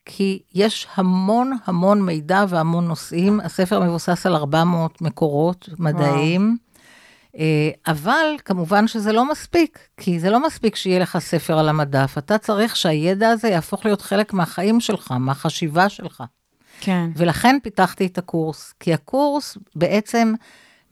כי 0.04 0.42
יש 0.54 0.86
המון 0.94 1.52
המון 1.64 2.02
מידע 2.02 2.44
והמון 2.48 2.88
נושאים. 2.88 3.40
הספר 3.40 3.80
מבוסס 3.80 4.26
על 4.26 4.34
400 4.34 5.02
מקורות 5.02 5.68
מדעיים. 5.78 6.42
וואו. 6.42 6.65
אה, 7.38 7.70
אבל 7.86 8.26
כמובן 8.44 8.88
שזה 8.88 9.12
לא 9.12 9.30
מספיק, 9.30 9.78
כי 9.96 10.20
זה 10.20 10.30
לא 10.30 10.46
מספיק 10.46 10.76
שיהיה 10.76 10.98
לך 10.98 11.18
ספר 11.18 11.58
על 11.58 11.68
המדף, 11.68 12.14
אתה 12.18 12.38
צריך 12.38 12.76
שהידע 12.76 13.28
הזה 13.28 13.48
יהפוך 13.48 13.84
להיות 13.84 14.02
חלק 14.02 14.32
מהחיים 14.32 14.80
שלך, 14.80 15.10
מהחשיבה 15.10 15.88
שלך. 15.88 16.22
כן. 16.80 17.10
ולכן 17.16 17.56
פיתחתי 17.62 18.06
את 18.06 18.18
הקורס, 18.18 18.74
כי 18.80 18.94
הקורס 18.94 19.58
בעצם 19.76 20.34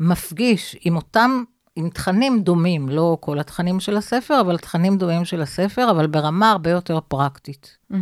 מפגיש 0.00 0.76
עם 0.80 0.96
אותם, 0.96 1.44
עם 1.76 1.90
תכנים 1.90 2.42
דומים, 2.42 2.88
לא 2.88 3.16
כל 3.20 3.38
התכנים 3.38 3.80
של 3.80 3.96
הספר, 3.96 4.40
אבל 4.40 4.58
תכנים 4.58 4.98
דומים 4.98 5.24
של 5.24 5.42
הספר, 5.42 5.90
אבל 5.90 6.06
ברמה 6.06 6.50
הרבה 6.50 6.70
יותר 6.70 7.00
פרקטית. 7.08 7.76
Mm-hmm. 7.92 7.96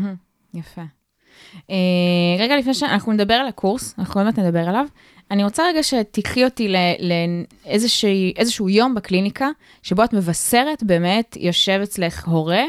יפה. 0.54 0.82
Uh, 1.56 1.72
רגע 2.38 2.56
לפני 2.56 2.74
שאנחנו 2.74 3.12
נדבר 3.12 3.34
על 3.34 3.48
הקורס, 3.48 3.94
אנחנו 3.98 4.20
עוד 4.20 4.26
מעט 4.26 4.38
נדבר 4.38 4.68
עליו, 4.68 4.86
אני 5.32 5.44
רוצה 5.44 5.62
רגע 5.68 5.82
שתיקחי 5.82 6.44
אותי 6.44 6.74
לאיזשהו 7.66 8.68
יום 8.68 8.94
בקליניקה, 8.94 9.48
שבו 9.82 10.04
את 10.04 10.12
מבשרת 10.12 10.82
באמת, 10.82 11.36
יושב 11.40 11.80
אצלך 11.82 12.28
הורה 12.28 12.62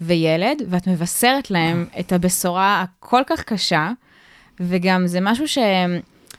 וילד, 0.00 0.62
ואת 0.68 0.88
מבשרת 0.88 1.50
להם 1.50 1.86
את 2.00 2.12
הבשורה 2.12 2.84
הכל 2.84 3.22
כך 3.26 3.42
קשה, 3.42 3.90
וגם 4.60 5.06
זה 5.06 5.18
משהו 5.22 5.48
ש... 5.48 5.58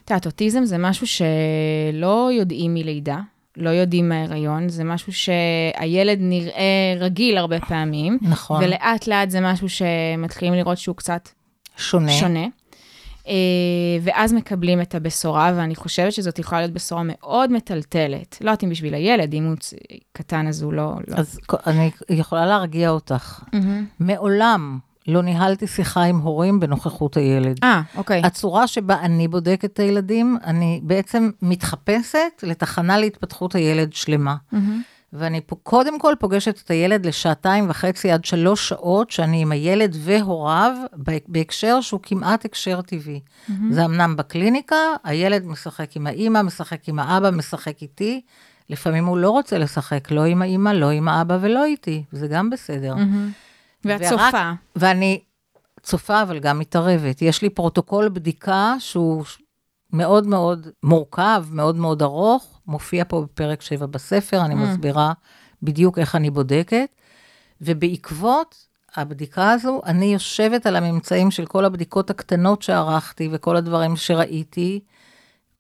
את 0.06 0.10
יודעת, 0.10 0.26
אוטיזם 0.26 0.66
זה 0.66 0.78
משהו 0.78 1.08
שלא 1.08 2.30
יודעים 2.32 2.74
מלידה, 2.74 3.20
לא 3.58 3.70
יודעים 3.70 4.10
מההיריון, 4.10 4.70
זה 4.70 4.84
משהו 4.84 5.14
שהילד 5.14 6.18
נראה 6.22 6.94
רגיל 7.00 7.38
הרבה 7.38 7.60
פעמים. 7.60 8.18
נכון. 8.22 8.64
ולאט 8.64 9.08
לאט 9.08 9.30
זה 9.30 9.42
משהו 9.42 9.70
שמתחילים 9.70 10.54
לראות 10.54 10.78
שהוא 10.78 10.96
קצת 10.96 11.30
שונה. 11.78 12.12
שונה. 12.12 12.46
אה, 13.28 13.34
ואז 14.02 14.34
מקבלים 14.34 14.82
את 14.82 14.96
הבשורה, 14.96 15.54
ואני 15.56 15.76
חושבת 15.76 16.14
שזאת 16.14 16.40
יכולה 16.40 16.62
להיות 16.62 16.74
בשורה 16.74 17.02
מאוד 17.06 17.52
מטלטלת. 17.52 18.38
לא 18.42 18.50
יודעת 18.50 18.64
אם 18.64 18.70
בשביל 18.70 18.94
הילד, 18.94 19.34
אם 19.34 19.46
הוא 19.46 19.56
קטן 20.14 20.48
אז 20.48 20.62
הוא 20.62 20.74
לא... 20.74 20.94
לא. 21.08 21.16
אז 21.16 21.40
אני 21.68 21.92
יכולה 22.10 22.46
להרגיע 22.46 22.90
אותך. 22.90 23.40
Mm-hmm. 23.44 23.58
מעולם 24.00 24.80
לא 25.08 25.22
ניהלתי 25.22 25.68
שיחה 25.68 26.04
עם 26.04 26.18
הורים 26.18 26.60
בנוכחות 26.60 27.18
הילד. 27.18 27.60
אה, 27.64 27.82
אוקיי. 27.96 28.22
הצורה 28.24 28.68
שבה 28.68 29.00
אני 29.00 29.28
בודקת 29.28 29.66
את 29.66 29.80
הילדים, 29.80 30.38
אני 30.44 30.80
בעצם 30.84 31.30
מתחפשת 31.42 32.44
לתחנה 32.44 32.98
להתפתחות 32.98 33.56
הילד 33.56 33.94
שלמה. 33.94 34.36
Mm-hmm. 34.54 34.58
ואני 35.14 35.42
פה 35.46 35.56
קודם 35.64 36.00
כל 36.00 36.14
פוגשת 36.20 36.62
את 36.64 36.72
הילד 36.72 37.06
לשעתיים 37.06 37.70
וחצי 37.70 38.12
עד 38.12 38.26
שלוש 38.26 38.70
שעות, 38.70 39.12
שאני 39.12 39.42
עם 39.42 39.52
הילד 39.52 39.96
והוריו, 40.00 40.78
בהקשר 41.28 41.82
שהוא 41.82 42.00
כמעט 42.04 42.46
הקשר 42.46 42.82
טבעי. 42.82 43.20
Mm-hmm. 43.20 43.52
זה 43.72 43.86
אמנם 43.86 44.16
בקליניקה, 44.16 44.76
הילד 45.04 45.46
משחק 45.46 45.96
עם 45.96 46.08
האימא, 46.08 46.42
משחק 46.42 46.90
עם 46.90 47.00
האבא, 47.00 47.32
משחק 47.32 47.82
איתי. 47.82 48.22
לפעמים 48.70 49.06
הוא 49.06 49.18
לא 49.18 49.30
רוצה 49.30 49.58
לשחק, 49.58 50.12
לא 50.12 50.26
עם 50.26 50.42
האימא, 50.42 50.70
לא 50.70 50.90
עם 50.90 51.08
האבא 51.08 51.38
ולא 51.42 51.66
איתי, 51.66 52.04
זה 52.12 52.28
גם 52.28 52.50
בסדר. 52.50 52.96
Mm-hmm. 52.96 53.86
ואת 53.86 54.02
צופה. 54.02 54.52
ואני 54.76 55.22
צופה, 55.84 56.22
אבל 56.22 56.40
גם 56.40 56.60
מתערבת. 56.60 57.22
יש 57.22 57.42
לי 57.42 57.50
פרוטוקול 57.50 58.10
בדיקה 58.10 58.76
שהוא 58.80 59.24
מאוד 59.94 60.28
מאוד 60.28 60.68
מורכב, 60.84 61.46
מאוד 61.52 61.76
מאוד 61.76 62.02
ארוך, 62.02 62.51
מופיע 62.68 63.04
פה 63.08 63.22
בפרק 63.22 63.62
7 63.62 63.86
בספר, 63.86 64.46
אני 64.46 64.54
mm. 64.54 64.58
מסבירה 64.58 65.14
בדיוק 65.64 66.00
איך 66.00 66.16
אני 66.16 66.30
בודקת, 66.30 66.90
ובעקבות 67.62 68.68
הבדיקה 68.96 69.52
הזו, 69.52 69.82
אני 69.86 70.06
יושבת 70.06 70.66
על 70.66 70.76
הממצאים 70.76 71.32
של 71.32 71.46
כל 71.46 71.66
הבדיקות 71.66 72.10
הקטנות 72.10 72.62
שערכתי 72.62 73.30
וכל 73.32 73.58
הדברים 73.58 73.96
שראיתי, 73.96 74.80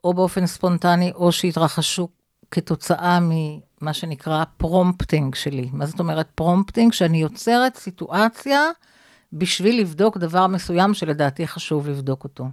או 0.03 0.13
באופן 0.13 0.45
ספונטני, 0.45 1.11
או 1.15 1.31
שהתרחשו 1.31 2.07
כתוצאה 2.51 3.19
ממה 3.21 3.93
שנקרא 3.93 4.43
prompting 4.57 5.35
שלי. 5.35 5.69
מה 5.73 5.85
זאת 5.85 5.99
אומרת 5.99 6.27
prompting? 6.35 6.93
שאני 6.93 7.17
יוצרת 7.21 7.77
סיטואציה 7.77 8.61
בשביל 9.33 9.79
לבדוק 9.79 10.17
דבר 10.17 10.47
מסוים 10.47 10.93
שלדעתי 10.93 11.47
חשוב 11.47 11.89
לבדוק 11.89 12.23
אותו. 12.23 12.45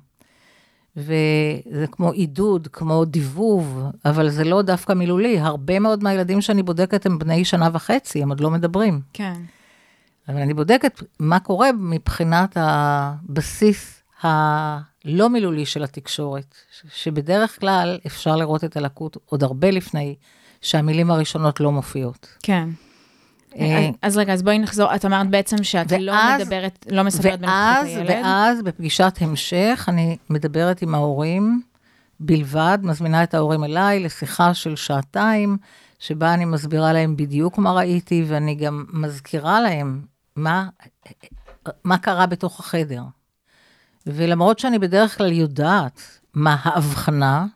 וזה 0.99 1.87
כמו 1.91 2.11
עידוד, 2.13 2.69
כמו 2.73 3.05
דיבוב, 3.05 3.83
אבל 4.05 4.31
זה 4.31 4.45
לא 4.45 4.63
דווקא 4.63 4.93
מילולי. 4.93 5.39
הרבה 5.39 5.79
מאוד 5.79 6.03
מהילדים 6.03 6.41
שאני 6.41 6.63
בודקת 6.63 7.07
הם 7.07 7.19
בני 7.19 7.45
שנה 7.45 7.69
וחצי, 7.73 8.23
הם 8.23 8.29
עוד 8.29 8.41
לא 8.41 8.51
מדברים. 8.51 9.01
כן. 9.13 9.35
אבל 10.29 10.41
אני 10.41 10.55
בודקת 10.55 11.03
מה 11.21 11.41
קורה 11.41 11.73
מבחינת 11.73 12.57
הבסיס 12.61 14.03
הלא 14.23 15.29
מילולי 15.31 15.67
של 15.67 15.85
התקשורת, 15.85 16.55
שבדרך 16.95 17.61
כלל 17.61 17.99
אפשר 18.07 18.37
לראות 18.37 18.65
את 18.65 18.77
הלקות 18.77 19.17
עוד 19.27 19.43
הרבה 19.43 19.71
לפני 19.71 20.15
שהמילים 20.61 21.11
הראשונות 21.11 21.61
לא 21.61 21.73
מופיעות. 21.73 22.29
כן. 22.43 22.69
אה, 23.57 23.89
אז 24.03 24.17
רגע, 24.17 24.33
אז 24.33 24.43
בואי 24.43 24.59
נחזור, 24.59 24.95
את 24.95 25.05
אמרת 25.05 25.31
בעצם 25.31 25.65
שאת 25.65 25.93
לא 25.93 26.13
ואז- 26.13 26.41
מדברת, 26.43 26.87
לא 26.91 27.03
מספרת 27.03 27.41
בנוכחות 27.41 27.85
הילד. 27.85 28.11
ואז 28.11 28.63
בפגישת 28.63 29.13
המשך, 29.21 29.85
אני 29.89 30.17
מדברת 30.31 30.83
עם 30.83 30.95
ההורים 30.95 31.63
בלבד, 32.21 32.79
מזמינה 32.83 33.23
את 33.23 33.35
ההורים 33.35 33.65
אליי 33.65 34.01
לשיחה 34.01 34.55
של 34.55 34.77
שעתיים, 34.77 35.57
שבה 35.99 36.35
אני 36.35 36.45
מסבירה 36.45 36.93
להם 36.93 37.17
בדיוק 37.17 37.59
מה 37.59 37.73
ראיתי, 37.73 38.25
ואני 38.29 38.55
גם 38.55 38.85
מזכירה 38.93 39.61
להם 39.61 40.01
מה, 40.37 40.69
מה 41.85 41.99
קרה 41.99 42.27
בתוך 42.27 42.61
החדר. 42.61 43.03
ולמרות 44.07 44.59
שאני 44.59 44.79
בדרך 44.79 45.19
כלל 45.19 45.33
יודעת 45.33 46.01
מה 46.35 46.57
ההבחנה, 46.63 47.47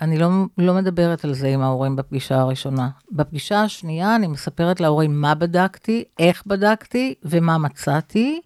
אני 0.00 0.18
לא, 0.18 0.28
לא 0.58 0.74
מדברת 0.74 1.24
על 1.24 1.34
זה 1.34 1.48
עם 1.48 1.62
ההורים 1.62 1.96
בפגישה 1.96 2.40
הראשונה. 2.40 2.88
בפגישה 3.12 3.62
השנייה 3.62 4.16
אני 4.16 4.26
מספרת 4.26 4.80
להורים 4.80 5.20
מה 5.20 5.34
בדקתי, 5.34 6.04
איך 6.18 6.42
בדקתי 6.46 7.14
ומה 7.22 7.58
מצאתי, 7.58 8.40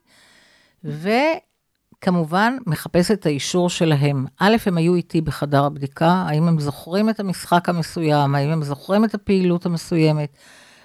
וכמובן 0.85 2.57
מחפשת 2.67 3.13
את 3.13 3.27
האישור 3.27 3.71
שלהם. 3.71 4.27
א', 4.39 4.57
הם 4.67 4.77
היו 4.77 4.95
איתי 4.95 5.21
בחדר 5.21 5.65
הבדיקה, 5.65 6.25
האם 6.29 6.49
הם 6.49 6.61
זוכרים 6.61 7.11
את 7.11 7.21
המשחק 7.21 7.69
המסוים, 7.69 8.35
האם 8.35 8.51
הם 8.51 8.63
זוכרים 8.63 9.05
את 9.05 9.15
הפעילות 9.15 9.67
המסוימת, 9.67 10.37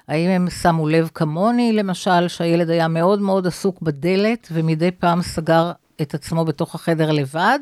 האם 0.07 0.29
הם 0.29 0.49
שמו 0.49 0.87
לב 0.87 1.09
כמוני, 1.13 1.73
למשל, 1.73 2.27
שהילד 2.27 2.69
היה 2.69 2.87
מאוד 2.87 3.21
מאוד 3.21 3.47
עסוק 3.47 3.81
בדלת, 3.81 4.47
ומדי 4.51 4.91
פעם 4.91 5.21
סגר 5.21 5.71
את 6.01 6.13
עצמו 6.13 6.45
בתוך 6.45 6.75
החדר 6.75 7.11
לבד, 7.11 7.59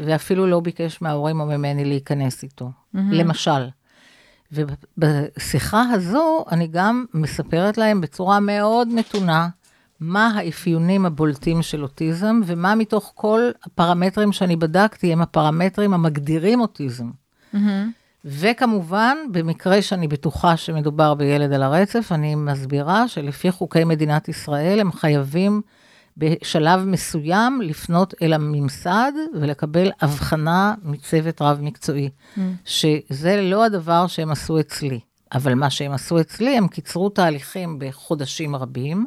ואפילו 0.00 0.46
לא 0.46 0.60
ביקש 0.60 1.02
מההורים 1.02 1.40
או 1.40 1.46
ממני 1.46 1.84
להיכנס 1.84 2.42
איתו, 2.42 2.70
mm-hmm. 2.70 2.98
למשל. 3.12 3.68
ובשיחה 4.52 5.82
הזו 5.82 6.44
אני 6.50 6.66
גם 6.66 7.04
מספרת 7.14 7.78
להם 7.78 8.00
בצורה 8.00 8.40
מאוד 8.40 8.88
מתונה 8.88 9.48
מה 10.00 10.26
האפיונים 10.26 11.06
הבולטים 11.06 11.62
של 11.62 11.82
אוטיזם, 11.82 12.40
ומה 12.46 12.74
מתוך 12.74 13.12
כל 13.14 13.50
הפרמטרים 13.64 14.32
שאני 14.32 14.56
בדקתי 14.56 15.12
הם 15.12 15.22
הפרמטרים 15.22 15.94
המגדירים 15.94 16.60
אוטיזם. 16.60 17.10
מהמם. 17.52 17.90
וכמובן, 18.24 19.16
במקרה 19.30 19.82
שאני 19.82 20.08
בטוחה 20.08 20.56
שמדובר 20.56 21.14
בילד 21.14 21.52
על 21.52 21.62
הרצף, 21.62 22.12
אני 22.12 22.34
מסבירה 22.34 23.08
שלפי 23.08 23.50
חוקי 23.50 23.84
מדינת 23.84 24.28
ישראל 24.28 24.80
הם 24.80 24.92
חייבים 24.92 25.62
בשלב 26.18 26.80
מסוים 26.84 27.60
לפנות 27.62 28.14
אל 28.22 28.32
הממסד 28.32 29.12
ולקבל 29.40 29.90
הבחנה 30.00 30.74
מצוות 30.82 31.42
רב-מקצועי, 31.42 32.08
שזה 32.64 33.40
לא 33.42 33.64
הדבר 33.64 34.06
שהם 34.06 34.30
עשו 34.30 34.60
אצלי. 34.60 35.00
אבל 35.34 35.54
מה 35.54 35.70
שהם 35.70 35.92
עשו 35.92 36.20
אצלי, 36.20 36.56
הם 36.58 36.68
קיצרו 36.68 37.08
תהליכים 37.08 37.76
בחודשים 37.80 38.56
רבים, 38.56 39.06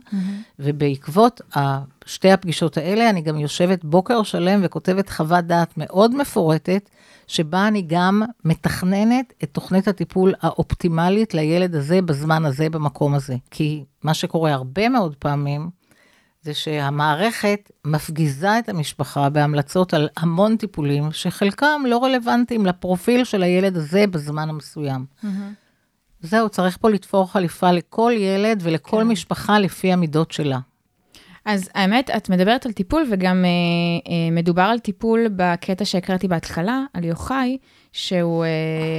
ובעקבות 0.59 1.41
ה- 1.57 1.79
שתי 2.05 2.31
הפגישות 2.31 2.77
האלה, 2.77 3.09
אני 3.09 3.21
גם 3.21 3.37
יושבת 3.39 3.83
בוקר 3.83 4.23
שלם 4.23 4.59
וכותבת 4.63 5.09
חוות 5.09 5.45
דעת 5.45 5.73
מאוד 5.77 6.15
מפורטת, 6.15 6.89
שבה 7.27 7.67
אני 7.67 7.81
גם 7.87 8.21
מתכננת 8.45 9.33
את 9.43 9.49
תוכנית 9.51 9.87
הטיפול 9.87 10.33
האופטימלית 10.41 11.33
לילד 11.33 11.75
הזה, 11.75 12.01
בזמן 12.01 12.45
הזה, 12.45 12.69
במקום 12.69 13.13
הזה. 13.13 13.35
כי 13.51 13.83
מה 14.03 14.13
שקורה 14.13 14.53
הרבה 14.53 14.89
מאוד 14.89 15.15
פעמים, 15.15 15.69
זה 16.41 16.53
שהמערכת 16.53 17.71
מפגיזה 17.85 18.59
את 18.59 18.69
המשפחה 18.69 19.29
בהמלצות 19.29 19.93
על 19.93 20.09
המון 20.17 20.57
טיפולים, 20.57 21.11
שחלקם 21.11 21.81
לא 21.87 22.03
רלוונטיים 22.03 22.65
לפרופיל 22.65 23.23
של 23.23 23.43
הילד 23.43 23.77
הזה 23.77 24.07
בזמן 24.07 24.49
המסוים. 24.49 25.05
זהו, 26.21 26.49
צריך 26.49 26.77
פה 26.77 26.89
לתפור 26.89 27.31
חליפה 27.31 27.71
לכל 27.71 28.13
ילד 28.17 28.59
ולכל 28.63 28.97
כן. 28.97 29.07
משפחה 29.07 29.59
לפי 29.59 29.93
המידות 29.93 30.31
שלה. 30.31 30.59
אז 31.45 31.69
האמת, 31.75 32.09
את 32.09 32.29
מדברת 32.29 32.65
על 32.65 32.71
טיפול, 32.71 33.05
וגם 33.11 33.45
אה, 33.45 33.49
אה, 34.11 34.31
מדובר 34.31 34.61
על 34.61 34.79
טיפול 34.79 35.27
בקטע 35.35 35.85
שהקראתי 35.85 36.27
בהתחלה, 36.27 36.83
על 36.93 37.03
יוחאי, 37.03 37.57
שהוא 37.91 38.45
אה, 38.45 38.49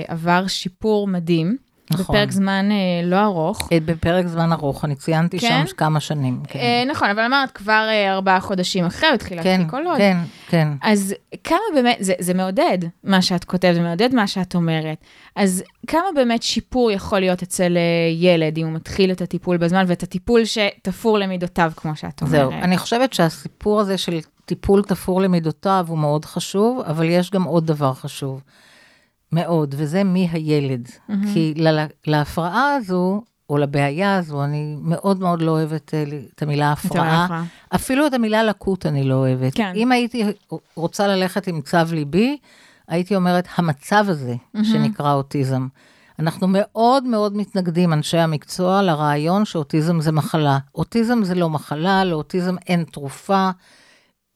עבר 0.09 0.47
שיפור 0.47 1.09
מדהים, 1.09 1.57
נכון. 1.93 2.17
בפרק 2.17 2.31
זמן 2.31 2.69
אה, 2.71 3.07
לא 3.07 3.23
ארוך. 3.25 3.69
אה, 3.73 3.79
בפרק 3.85 4.27
זמן 4.27 4.53
ארוך, 4.53 4.85
אני 4.85 4.95
ציינתי 4.95 5.39
כן? 5.39 5.65
שם 5.67 5.75
כמה 5.77 6.01
שנים. 6.01 6.41
כן, 6.49 6.59
אה, 6.59 6.85
נכון, 6.91 7.11
אבל 7.11 7.23
אמרת 7.23 7.51
כבר 7.51 7.87
אה, 7.89 8.13
ארבעה 8.13 8.41
חודשים 8.41 8.85
אחרי, 8.85 9.09
הוא 9.09 9.15
התחיל 9.15 9.43
כן, 9.43 9.63
קולות. 9.71 9.99
כן, 9.99 10.17
כן. 10.49 10.69
אז 10.83 11.15
כמה 11.45 11.59
באמת, 11.75 11.97
זה, 12.01 12.15
זה 12.19 12.35
מעודד 12.35 12.79
מה 13.05 13.23
שאת 13.23 13.45
כותבת, 13.45 13.75
זה 13.75 13.81
מעודד 13.81 14.15
מה 14.15 14.27
שאת 14.27 14.55
אומרת. 14.55 14.99
אז 15.37 15.63
כמה 15.87 16.07
באמת 16.15 16.43
שיפור 16.43 16.91
יכול 16.91 17.21
להיות 17.21 17.43
אצל 17.43 17.77
אה, 17.77 18.13
ילד, 18.15 18.59
אם 18.59 18.67
הוא 18.67 18.73
מתחיל 18.73 19.13
את 19.13 19.21
הטיפול 19.21 19.57
בזמן, 19.57 19.85
ואת 19.89 20.03
הטיפול 20.03 20.45
שתפור 20.45 21.19
למידותיו, 21.19 21.73
כמו 21.77 21.97
שאת 21.97 22.23
אומרת. 22.23 22.33
זהו, 22.33 22.53
אני 22.53 22.79
חושבת 22.79 23.13
שהסיפור 23.13 23.81
הזה 23.81 23.99
של 23.99 24.21
טיפול 24.45 24.83
תפור 24.83 25.21
למידותיו 25.21 25.87
הוא 25.89 25.99
מאוד 25.99 26.25
חשוב, 26.25 26.81
אבל 26.81 27.05
יש 27.09 27.31
גם 27.31 27.43
עוד 27.43 27.67
דבר 27.67 27.95
חשוב, 27.95 28.43
מאוד, 29.33 29.75
וזה 29.79 30.05
מי 30.05 30.29
הילד. 30.33 30.89
כי 31.33 31.55
לה, 31.57 31.87
להפרעה 32.07 32.75
הזו, 32.75 33.23
או 33.51 33.59
לבעיה 33.59 34.17
הזו, 34.17 34.45
אני 34.45 34.77
מאוד 34.81 35.21
מאוד 35.21 35.43
לא 35.43 35.51
אוהבת 35.51 35.95
אה, 35.95 36.05
את 36.35 36.43
המילה 36.43 36.73
הפרעה. 36.73 37.45
אפילו 37.75 38.07
את 38.07 38.15
המילה 38.15 38.43
לקות 38.43 38.87
אני 38.87 39.05
לא 39.05 39.15
אוהבת. 39.15 39.55
כן. 39.55 39.73
אם 39.75 39.93
הייתי 39.93 40.25
רוצה 40.77 41.07
ללכת 41.07 41.47
עם 41.47 41.61
צו 41.61 41.77
ליבי, 41.93 42.37
הייתי 42.89 43.17
אומרת, 43.17 43.49
המצב 43.57 44.05
הזה, 44.09 44.35
שנקרא 44.63 45.13
אוטיזם. 45.13 45.67
אנחנו 46.19 46.47
מאוד 46.51 47.05
מאוד 47.05 47.37
מתנגדים, 47.37 47.93
אנשי 47.93 48.19
המקצוע, 48.19 48.83
לרעיון 48.83 49.45
שאוטיזם 49.45 50.01
זה 50.01 50.13
מחלה. 50.13 50.59
אוטיזם 50.75 51.25
זה 51.25 51.35
לא 51.35 51.51
מחלה, 51.51 52.05
לאוטיזם 52.05 52.55
אין 52.67 52.85
תרופה. 52.85 53.51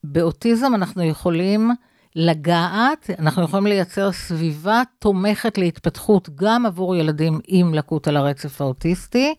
באוטיזם 0.05 0.75
אנחנו 0.75 1.03
יכולים 1.03 1.71
לגעת, 2.19 3.11
אנחנו 3.19 3.43
יכולים 3.43 3.67
לייצר 3.67 4.13
סביבה 4.13 4.83
תומכת 4.99 5.59
להתפתחות 5.59 6.29
גם 6.35 6.67
עבור 6.67 6.97
ילדים 6.97 7.41
עם 7.47 7.75
לקות 7.75 8.09
על 8.09 8.17
הרצף 8.17 8.61
האוטיסטי. 8.61 9.35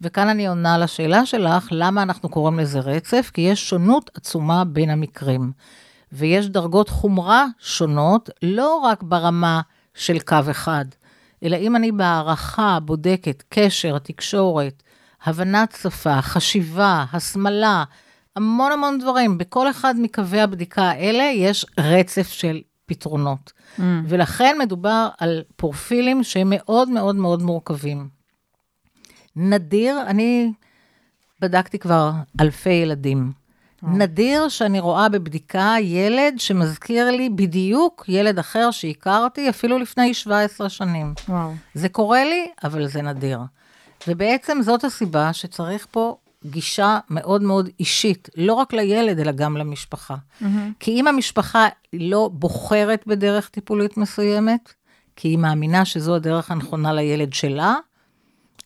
וכאן 0.00 0.28
אני 0.28 0.46
עונה 0.48 0.78
לשאלה 0.78 1.26
שלך, 1.26 1.68
למה 1.70 2.02
אנחנו 2.02 2.28
קוראים 2.28 2.58
לזה 2.58 2.80
רצף? 2.80 3.30
כי 3.34 3.40
יש 3.40 3.68
שונות 3.68 4.10
עצומה 4.14 4.64
בין 4.64 4.90
המקרים. 4.90 5.52
ויש 6.12 6.48
דרגות 6.48 6.88
חומרה 6.88 7.46
שונות, 7.58 8.30
לא 8.42 8.76
רק 8.76 9.02
ברמה 9.02 9.60
של 9.94 10.18
קו 10.18 10.36
אחד, 10.50 10.84
אלא 11.42 11.56
אם 11.56 11.76
אני 11.76 11.92
בהערכה 11.92 12.78
בודקת 12.80 13.42
קשר, 13.48 13.98
תקשורת, 13.98 14.82
הבנת 15.24 15.78
שפה, 15.82 16.22
חשיבה, 16.22 17.04
הסמלה, 17.12 17.84
המון 18.38 18.72
המון 18.72 18.98
דברים. 18.98 19.38
בכל 19.38 19.70
אחד 19.70 19.94
מקווי 19.98 20.40
הבדיקה 20.40 20.82
האלה 20.82 21.24
יש 21.34 21.66
רצף 21.78 22.28
של 22.28 22.60
פתרונות. 22.86 23.52
Mm. 23.78 23.82
ולכן 24.06 24.56
מדובר 24.60 25.08
על 25.18 25.42
פרופילים 25.56 26.24
שהם 26.24 26.46
מאוד 26.50 26.88
מאוד 26.88 27.16
מאוד 27.16 27.42
מורכבים. 27.42 28.08
נדיר, 29.36 30.02
אני 30.06 30.52
בדקתי 31.40 31.78
כבר 31.78 32.12
אלפי 32.40 32.70
ילדים. 32.70 33.32
נדיר 33.82 34.48
שאני 34.48 34.80
רואה 34.80 35.08
בבדיקה 35.08 35.74
ילד 35.80 36.34
שמזכיר 36.38 37.10
לי 37.10 37.28
בדיוק 37.28 38.04
ילד 38.08 38.38
אחר 38.38 38.70
שהכרתי 38.70 39.48
אפילו 39.48 39.78
לפני 39.78 40.14
17 40.14 40.68
שנים. 40.68 41.14
וואו. 41.28 41.52
זה 41.74 41.88
קורה 41.88 42.24
לי, 42.24 42.48
אבל 42.64 42.86
זה 42.86 43.02
נדיר. 43.02 43.40
ובעצם 44.08 44.58
זאת 44.62 44.84
הסיבה 44.84 45.32
שצריך 45.32 45.86
פה 45.90 46.16
גישה 46.44 46.98
מאוד 47.10 47.42
מאוד 47.42 47.68
אישית, 47.80 48.28
לא 48.36 48.52
רק 48.52 48.72
לילד, 48.72 49.18
אלא 49.18 49.32
גם 49.32 49.56
למשפחה. 49.56 50.16
כי 50.80 50.90
אם 50.90 51.06
המשפחה 51.06 51.66
לא 51.92 52.30
בוחרת 52.32 53.04
בדרך 53.06 53.48
טיפולית 53.48 53.96
מסוימת, 53.96 54.72
כי 55.16 55.28
היא 55.28 55.38
מאמינה 55.38 55.84
שזו 55.84 56.14
הדרך 56.16 56.50
הנכונה 56.50 56.92
לילד 56.92 57.32
שלה, 57.32 57.74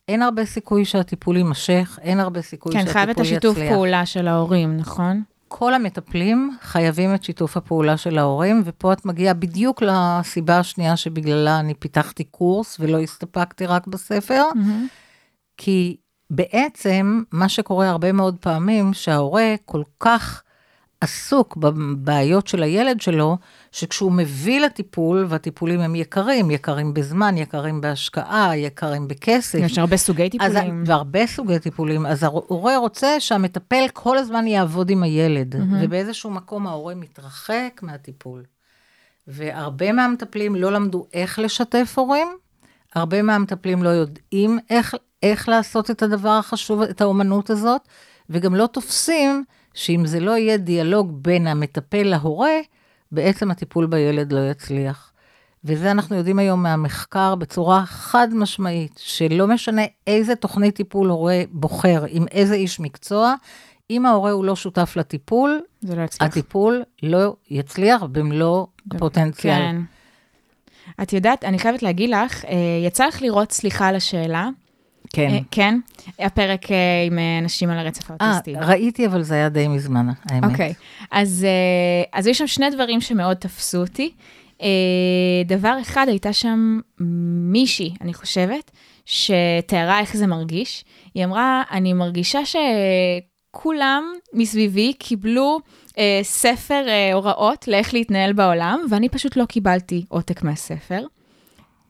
אין 0.09 0.23
הרבה 0.23 0.45
סיכוי 0.45 0.85
שהטיפול 0.85 1.37
יימשך, 1.37 1.99
אין 2.03 2.21
הרבה 2.21 2.43
סיכוי 2.43 2.73
כן, 2.73 2.79
שהטיפול 2.79 2.93
חייב 2.93 3.11
יצליח. 3.11 3.27
את 3.27 3.45
השיתוף 3.45 3.59
פעולה 3.69 4.07
של 4.07 4.29
ההורים, 4.29 4.77
נכון? 4.77 5.23
כל 5.49 5.75
המטפלים 5.75 6.57
חייבים 6.63 7.15
את 7.15 7.25
שיתוף 7.25 7.57
הפעולה 7.57 7.97
של 7.97 8.19
ההורים, 8.19 8.63
ופה 8.65 8.93
את 8.93 9.05
מגיעה 9.05 9.35
בדיוק 9.35 9.83
לסיבה 9.83 10.59
השנייה 10.59 10.97
שבגללה 10.97 11.61
אני 11.61 11.75
פיתחתי 11.75 12.25
קורס 12.25 12.77
ולא 12.81 12.99
הסתפקתי 13.01 13.67
רק 13.67 13.87
בספר, 13.87 14.43
כי 15.57 15.97
בעצם 16.35 17.23
מה 17.33 17.49
שקורה 17.49 17.89
הרבה 17.89 18.13
מאוד 18.13 18.37
פעמים, 18.41 18.93
שההורה 18.93 19.55
כל 19.65 19.83
כך 20.01 20.43
עסוק 21.01 21.57
בבעיות 21.57 22.47
של 22.47 22.63
הילד 22.63 23.01
שלו, 23.01 23.39
שכשהוא 23.73 24.13
מביא 24.13 24.61
לטיפול, 24.61 25.27
והטיפולים 25.29 25.81
הם 25.81 25.95
יקרים, 25.95 26.51
יקרים 26.51 26.95
בזמן, 26.95 27.39
יקרים 27.39 27.81
בהשקעה, 27.81 28.57
יקרים 28.57 29.09
בכסף. 29.09 29.59
יש 29.59 29.79
הרבה 29.79 29.97
סוגי 29.97 30.23
אז, 30.23 30.53
טיפולים. 30.53 30.85
והרבה 30.87 31.27
סוגי 31.27 31.59
טיפולים. 31.59 32.07
אז 32.07 32.23
ההורה 32.23 32.77
רוצה 32.77 33.21
שהמטפל 33.21 33.85
כל 33.93 34.19
הזמן 34.19 34.47
יעבוד 34.47 34.91
עם 34.91 35.03
הילד, 35.03 35.55
mm-hmm. 35.55 35.59
ובאיזשהו 35.81 36.31
מקום 36.31 36.67
ההורה 36.67 36.95
מתרחק 36.95 37.81
מהטיפול. 37.83 38.43
והרבה 39.27 39.93
מהמטפלים 39.93 40.57
לא 40.57 40.73
למדו 40.73 41.07
איך 41.13 41.39
לשתף 41.39 41.95
הורים, 41.97 42.29
הרבה 42.95 43.23
מהמטפלים 43.23 43.83
לא 43.83 43.89
יודעים 43.89 44.59
איך, 44.71 44.95
איך 45.23 45.49
לעשות 45.49 45.91
את 45.91 46.03
הדבר 46.03 46.29
החשוב, 46.29 46.83
את 46.83 47.01
האומנות 47.01 47.51
הזאת, 47.51 47.81
וגם 48.31 48.55
לא 48.55 48.67
תופסים 48.67 49.45
שאם 49.75 50.07
זה 50.07 50.21
לא 50.21 50.37
יהיה 50.37 50.57
דיאלוג 50.57 51.23
בין 51.23 51.47
המטפל 51.47 52.03
להורה, 52.03 52.57
בעצם 53.13 53.51
הטיפול 53.51 53.87
בילד 53.87 54.33
לא 54.33 54.51
יצליח. 54.51 55.13
וזה 55.65 55.91
אנחנו 55.91 56.17
יודעים 56.17 56.39
היום 56.39 56.63
מהמחקר 56.63 57.35
בצורה 57.35 57.87
חד 57.87 58.29
משמעית, 58.33 59.01
שלא 59.03 59.47
משנה 59.47 59.83
איזה 60.07 60.35
תוכנית 60.35 60.77
טיפול 60.77 61.09
הורה 61.09 61.43
בוחר 61.51 62.05
עם 62.09 62.25
איזה 62.31 62.55
איש 62.55 62.81
מקצוע, 62.81 63.35
אם 63.91 64.07
ההורה 64.07 64.31
הוא 64.31 64.45
לא 64.45 64.57
שותף 64.57 64.93
לטיפול, 64.97 65.61
זה 65.81 65.97
לא 65.97 66.03
יצליח. 66.03 66.31
הטיפול 66.31 66.83
לא 67.03 67.37
יצליח 67.51 68.03
במלוא 68.03 68.67
הפוטנציאל. 68.91 69.55
כן. 69.55 69.77
את 71.03 71.13
יודעת, 71.13 71.45
אני 71.45 71.59
חייבת 71.59 71.83
להגיד 71.83 72.11
לך, 72.11 72.45
אה, 72.45 72.51
יצא 72.87 73.07
לך 73.07 73.23
לראות 73.23 73.53
סליחה 73.53 73.87
על 73.87 73.97
השאלה. 73.97 74.49
כן. 75.13 75.29
אה, 75.31 75.39
כן? 75.51 75.79
הפרק 76.19 76.71
אה, 76.71 76.77
עם 77.07 77.19
אה, 77.19 77.39
אנשים 77.39 77.71
על 77.71 77.79
הרצף 77.79 78.11
אה, 78.11 78.17
האוטיסטי. 78.21 78.55
ראיתי, 78.55 79.07
אבל 79.07 79.23
זה 79.23 79.35
היה 79.35 79.49
די 79.49 79.69
מזמן, 79.69 80.07
האמת. 80.31 80.51
אוקיי, 80.51 80.75
אז, 81.11 81.47
אה, 81.49 82.19
אז 82.19 82.27
יש 82.27 82.39
שם 82.39 82.47
שני 82.47 82.71
דברים 82.71 83.01
שמאוד 83.01 83.37
תפסו 83.37 83.79
אותי. 83.79 84.11
אה, 84.63 84.69
דבר 85.45 85.77
אחד, 85.81 86.07
הייתה 86.09 86.33
שם 86.33 86.81
מישהי, 87.53 87.95
אני 88.01 88.15
חושבת, 88.15 88.71
שתיארה 89.05 90.01
איך 90.01 90.17
זה 90.17 90.27
מרגיש. 90.27 90.85
היא 91.15 91.25
אמרה, 91.25 91.63
אני 91.71 91.93
מרגישה 91.93 92.39
שכולם 92.45 94.05
מסביבי 94.33 94.93
קיבלו 94.93 95.59
אה, 95.99 96.21
ספר 96.23 96.85
אה, 96.89 97.13
הוראות 97.13 97.69
לאיך 97.69 97.95
להתנהל 97.95 98.33
בעולם, 98.33 98.81
ואני 98.91 99.09
פשוט 99.09 99.37
לא 99.37 99.45
קיבלתי 99.45 100.05
עותק 100.09 100.43
מהספר. 100.43 101.05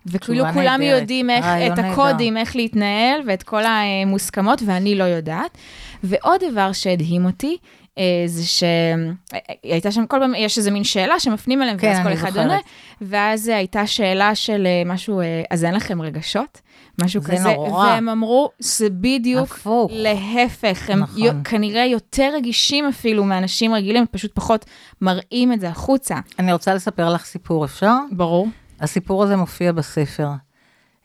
וכאילו 0.07 0.45
כולם 0.53 0.81
נהדרת, 0.81 1.01
יודעים 1.01 1.31
איך, 1.31 1.45
רעיון 1.45 1.73
את 1.73 1.79
נהדר. 1.79 1.93
הקודים, 1.93 2.37
איך 2.37 2.57
להתנהל 2.57 3.21
ואת 3.27 3.43
כל 3.43 3.63
המוסכמות, 3.67 4.63
ואני 4.67 4.95
לא 4.95 5.05
יודעת. 5.05 5.59
ועוד 6.05 6.41
דבר 6.51 6.73
שהדהים 6.73 7.25
אותי, 7.27 7.57
אה, 7.99 8.03
זה 8.27 8.43
שהייתה 8.47 9.91
שם 9.93 10.07
כל 10.07 10.17
פעם, 10.21 10.33
יש 10.37 10.59
איזה 10.59 10.71
מין 10.71 10.85
שאלה 10.85 11.21
שמפנים 11.21 11.63
אליהם, 11.63 11.79
כן, 11.79 11.89
ואז 11.89 12.07
כל 12.07 12.13
אחד. 12.13 12.37
עונה, 12.39 12.59
ואז 13.01 13.49
אה, 13.49 13.57
הייתה 13.57 13.87
שאלה 13.87 14.35
של 14.35 14.67
אה, 14.67 14.83
משהו, 14.87 15.21
אה, 15.21 15.43
אז 15.51 15.65
אין 15.65 15.75
לכם 15.75 16.03
רגשות? 16.03 16.61
משהו 17.05 17.21
זה 17.23 17.33
כזה, 17.33 17.55
נורא. 17.55 17.87
והם 17.87 18.09
אמרו, 18.09 18.51
זה 18.59 18.91
בדיוק 18.91 19.51
הפוך. 19.53 19.91
להפך, 19.95 20.91
הם 20.91 20.99
נכון. 20.99 21.23
יו- 21.23 21.33
כנראה 21.45 21.85
יותר 21.87 22.31
רגישים 22.35 22.85
אפילו 22.89 23.25
מאנשים 23.25 23.75
רגילים, 23.75 24.05
פשוט 24.11 24.31
פחות 24.35 24.65
מראים 25.01 25.53
את 25.53 25.61
זה 25.61 25.69
החוצה. 25.69 26.17
אני 26.39 26.53
רוצה 26.53 26.75
לספר 26.75 27.11
לך 27.13 27.25
סיפור, 27.25 27.65
אפשר? 27.65 27.95
ברור. 28.11 28.49
הסיפור 28.83 29.23
הזה 29.23 29.37
מופיע 29.37 29.73
בספר. 29.73 30.29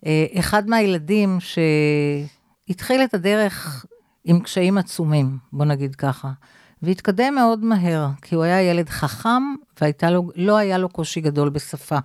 אה, 0.05 0.25
אחד 0.39 0.69
מהילדים 0.69 1.37
שהתחיל 1.39 3.03
את 3.03 3.13
הדרך 3.13 3.85
עם 4.25 4.39
קשיים 4.39 4.77
עצומים, 4.77 5.37
בוא 5.53 5.65
נגיד 5.65 5.95
ככה, 5.95 6.31
והתקדם 6.81 7.35
מאוד 7.35 7.63
מהר, 7.63 8.07
כי 8.21 8.35
הוא 8.35 8.43
היה 8.43 8.61
ילד 8.61 8.89
חכם 8.89 9.43
ולא 9.81 10.57
היה 10.57 10.77
לו 10.77 10.89
קושי 10.89 11.21
גדול 11.21 11.49
בשפה. 11.49 11.97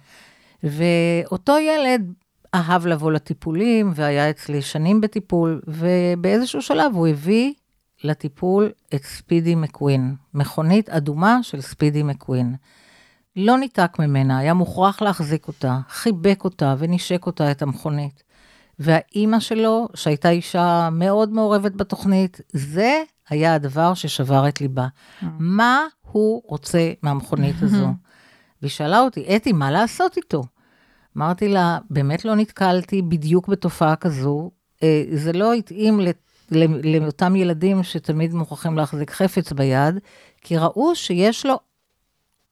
ואותו 0.62 1.58
ילד 1.58 2.12
אהב 2.54 2.86
לבוא 2.86 3.12
לטיפולים, 3.12 3.92
והיה 3.94 4.30
אצלי 4.30 4.62
שנים 4.62 5.00
בטיפול, 5.00 5.60
ובאיזשהו 5.66 6.62
שלב 6.62 6.94
הוא 6.94 7.08
הביא 7.08 7.52
לטיפול 8.04 8.70
את 8.94 9.04
ספידי 9.04 9.54
מקווין, 9.54 10.14
מכונית 10.34 10.90
אדומה 10.90 11.42
של 11.42 11.60
ספידי 11.60 12.02
מקווין. 12.02 12.54
לא 13.36 13.58
ניתק 13.58 13.98
ממנה, 13.98 14.38
היה 14.38 14.54
מוכרח 14.54 15.02
להחזיק 15.02 15.48
אותה, 15.48 15.78
חיבק 15.88 16.44
אותה 16.44 16.74
ונשק 16.78 17.26
אותה 17.26 17.50
את 17.50 17.62
המכונית. 17.62 18.22
והאימא 18.78 19.40
שלו, 19.40 19.88
שהייתה 19.94 20.30
אישה 20.30 20.88
מאוד 20.92 21.32
מעורבת 21.32 21.72
בתוכנית, 21.72 22.40
זה 22.52 23.02
היה 23.28 23.54
הדבר 23.54 23.94
ששבר 23.94 24.48
את 24.48 24.60
ליבה. 24.60 24.86
מה 25.38 25.86
הוא 26.02 26.42
רוצה 26.46 26.92
מהמכונית 27.02 27.56
הזו? 27.62 27.88
והיא 28.62 28.70
שאלה 28.70 29.00
אותי, 29.00 29.36
אתי, 29.36 29.52
מה 29.52 29.70
לעשות 29.70 30.16
איתו? 30.16 30.42
אמרתי 31.16 31.48
לה, 31.48 31.78
באמת 31.90 32.24
לא 32.24 32.34
נתקלתי 32.34 33.02
בדיוק 33.02 33.48
בתופעה 33.48 33.96
כזו, 33.96 34.50
אה, 34.82 35.04
זה 35.12 35.32
לא 35.32 35.52
התאים 35.52 36.00
לאותם 36.84 37.36
ילדים 37.36 37.82
שתמיד 37.82 38.34
מוכרחים 38.34 38.78
להחזיק 38.78 39.10
חפץ 39.10 39.52
ביד, 39.52 39.98
כי 40.40 40.56
ראו 40.56 40.96
שיש 40.96 41.46
לו 41.46 41.58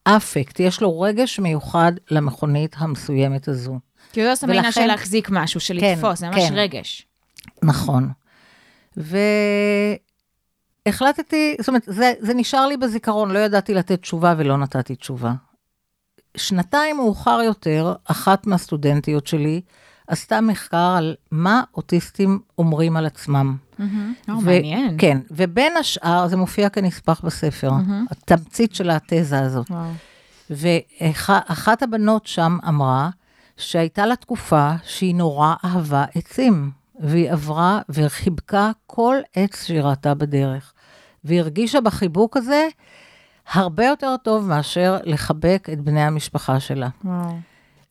אפקט, 0.04 0.60
יש 0.60 0.80
לו 0.82 1.00
רגש 1.00 1.38
מיוחד 1.40 1.92
למכונית 2.10 2.74
המסוימת 2.78 3.48
הזו. 3.48 3.78
כי 4.12 4.22
זה 4.22 4.30
עושה 4.30 4.46
עניין 4.46 4.62
של 4.72 4.80
ולכן- 4.80 4.86
להחזיק 4.88 5.28
משהו, 5.30 5.60
של 5.60 5.80
כן, 5.80 5.92
לתפוס, 5.98 6.18
זה 6.18 6.26
ממש 6.26 6.48
כן. 6.48 6.54
רגש. 6.54 7.06
נכון. 7.62 8.08
והחלטתי, 10.86 11.56
זאת 11.58 11.68
אומרת, 11.68 11.82
זה, 11.86 12.12
זה 12.20 12.34
נשאר 12.34 12.66
לי 12.66 12.76
בזיכרון, 12.76 13.30
לא 13.30 13.38
ידעתי 13.38 13.74
לתת 13.74 14.00
תשובה 14.02 14.34
ולא 14.38 14.56
נתתי 14.58 14.96
תשובה. 14.96 15.32
שנתיים 16.36 16.96
מאוחר 16.96 17.40
יותר, 17.44 17.94
אחת 18.04 18.46
מהסטודנטיות 18.46 19.26
שלי 19.26 19.60
עשתה 20.10 20.40
מחקר 20.40 20.94
על 20.98 21.14
מה 21.30 21.62
אוטיסטים 21.74 22.40
אומרים 22.58 22.96
על 22.96 23.06
עצמם. 23.06 23.56
או, 23.78 23.84
ו- 24.28 24.44
מעניין. 24.44 24.94
כן, 24.98 25.18
ובין 25.30 25.76
השאר, 25.76 26.26
זה 26.28 26.36
מופיע 26.36 26.68
כנספח 26.68 27.20
בספר, 27.24 27.70
התמצית 28.10 28.74
של 28.74 28.90
התזה 28.90 29.40
הזאת. 29.40 29.70
וואו. 29.70 29.90
ואחת 30.50 31.82
הבנות 31.82 32.26
שם 32.26 32.58
אמרה 32.68 33.10
שהייתה 33.56 34.06
לה 34.06 34.16
תקופה 34.16 34.72
שהיא 34.84 35.14
נורא 35.14 35.54
אהבה 35.64 36.04
עצים, 36.14 36.70
והיא 37.00 37.30
עברה 37.30 37.80
וחיבקה 37.88 38.70
כל 38.86 39.16
עץ 39.36 39.64
שהיא 39.64 39.80
ראתה 39.80 40.14
בדרך. 40.14 40.72
והיא 41.24 41.40
הרגישה 41.40 41.80
בחיבוק 41.80 42.36
הזה 42.36 42.68
הרבה 43.52 43.86
יותר 43.86 44.16
טוב 44.24 44.48
מאשר 44.48 44.96
לחבק 45.04 45.68
את 45.72 45.80
בני 45.80 46.02
המשפחה 46.02 46.60
שלה. 46.60 46.88
וואו. 47.04 47.38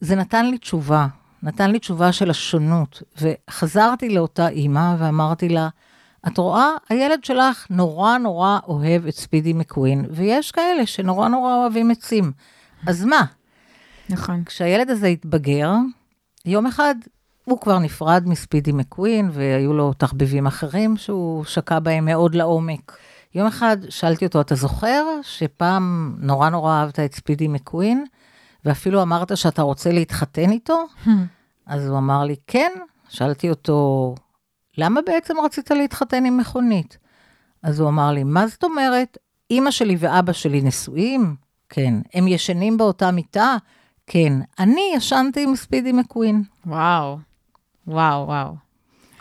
זה 0.02 0.16
נתן 0.16 0.46
לי 0.46 0.58
תשובה, 0.58 1.08
נתן 1.44 1.72
לי 1.72 1.80
תשובה 1.80 2.12
של 2.12 2.30
השונות, 2.30 3.04
וחזרתי 3.22 4.10
לאותה 4.10 4.48
אימא 4.48 4.96
ואמרתי 4.98 5.50
לה, 5.50 5.70
את 6.28 6.38
רואה, 6.38 6.70
הילד 6.90 7.24
שלך 7.24 7.66
נורא 7.70 8.18
נורא 8.18 8.60
אוהב 8.68 9.08
את 9.08 9.14
ספידי 9.14 9.54
מקווין, 9.54 10.06
ויש 10.12 10.52
כאלה 10.52 10.86
שנורא 10.86 11.28
נורא 11.28 11.56
אוהבים 11.56 11.92
עצים. 11.92 12.32
אז 12.88 13.06
מה? 13.06 13.26
נכון. 14.10 14.44
כשהילד 14.44 14.90
הזה 14.90 15.08
התבגר, 15.08 15.72
יום 16.46 16.66
אחד 16.66 16.96
הוא 17.46 17.60
כבר 17.60 17.80
נפרד 17.80 18.24
מספידי 18.26 18.72
מקווין, 18.72 19.30
והיו 19.34 19.74
לו 19.74 19.94
תחביבים 19.94 20.48
אחרים 20.48 20.98
שהוא 20.98 21.44
שקע 21.46 21.80
בהם 21.80 22.06
מאוד 22.06 22.36
לעומק. 22.36 22.98
יום 23.36 23.48
אחד 23.48 23.78
שאלתי 23.90 24.26
אותו, 24.26 24.42
אתה 24.42 24.56
זוכר 24.56 25.06
שפעם 25.22 26.16
נורא 26.20 26.50
נורא 26.50 26.74
אהבת 26.74 27.00
את 27.00 27.16
ספידי 27.16 27.48
מקווין, 27.48 28.06
ואפילו 28.70 29.02
אמרת 29.02 29.38
שאתה 29.38 29.62
רוצה 29.62 29.92
להתחתן 29.92 30.52
איתו? 30.52 30.86
אז 31.66 31.88
הוא 31.88 31.98
אמר 31.98 32.24
לי, 32.24 32.36
כן. 32.48 32.72
שאלתי 33.10 33.50
אותו, 33.50 34.16
למה 34.78 35.02
בעצם 35.06 35.34
רצית 35.46 35.72
להתחתן 35.72 36.26
עם 36.26 36.38
מכונית? 36.38 36.98
אז 37.64 37.80
הוא 37.80 37.90
אמר 37.90 38.12
לי, 38.12 38.24
מה 38.24 38.48
זאת 38.48 38.64
אומרת? 38.64 39.18
אימא 39.52 39.72
שלי 39.72 39.96
ואבא 40.00 40.34
שלי 40.34 40.62
נשואים? 40.62 41.36
כן. 41.70 41.94
הם 42.14 42.28
ישנים 42.28 42.78
באותה 42.78 43.12
מיטה? 43.12 43.56
כן. 44.08 44.34
אני 44.60 44.92
ישנתי 44.96 45.44
עם 45.44 45.56
ספידי 45.56 45.92
מקווין. 45.92 46.44
וואו. 46.66 47.18
וואו, 47.88 48.26
וואו. 48.28 48.54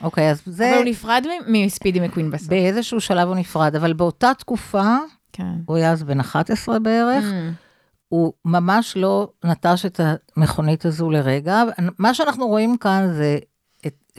אוקיי, 0.01 0.31
אז 0.31 0.43
זה, 0.47 0.69
אבל 0.71 0.77
הוא 0.79 0.85
נפרד 0.85 1.25
מספידי 1.49 2.01
מקווין 2.01 2.31
בסוף. 2.31 2.49
באיזשהו 2.49 3.01
שלב 3.01 3.29
הוא 3.29 3.37
נפרד, 3.37 3.77
אבל 3.77 3.93
באותה 3.93 4.31
תקופה, 4.39 4.97
כן. 5.33 5.53
הוא 5.67 5.77
היה 5.77 5.93
אז 5.93 6.03
בן 6.03 6.21
11 6.21 6.79
בערך, 6.79 7.25
Mm. 7.25 7.68
הוא 8.09 8.33
ממש 8.45 8.97
לא 8.97 9.29
נטש 9.45 9.87
את 9.87 10.01
המכונית 10.37 10.85
הזו 10.85 11.11
לרגע. 11.11 11.63
מה 11.99 12.15
שאנחנו 12.15 12.47
רואים 12.47 12.77
כאן 12.77 13.09
זה 13.13 13.39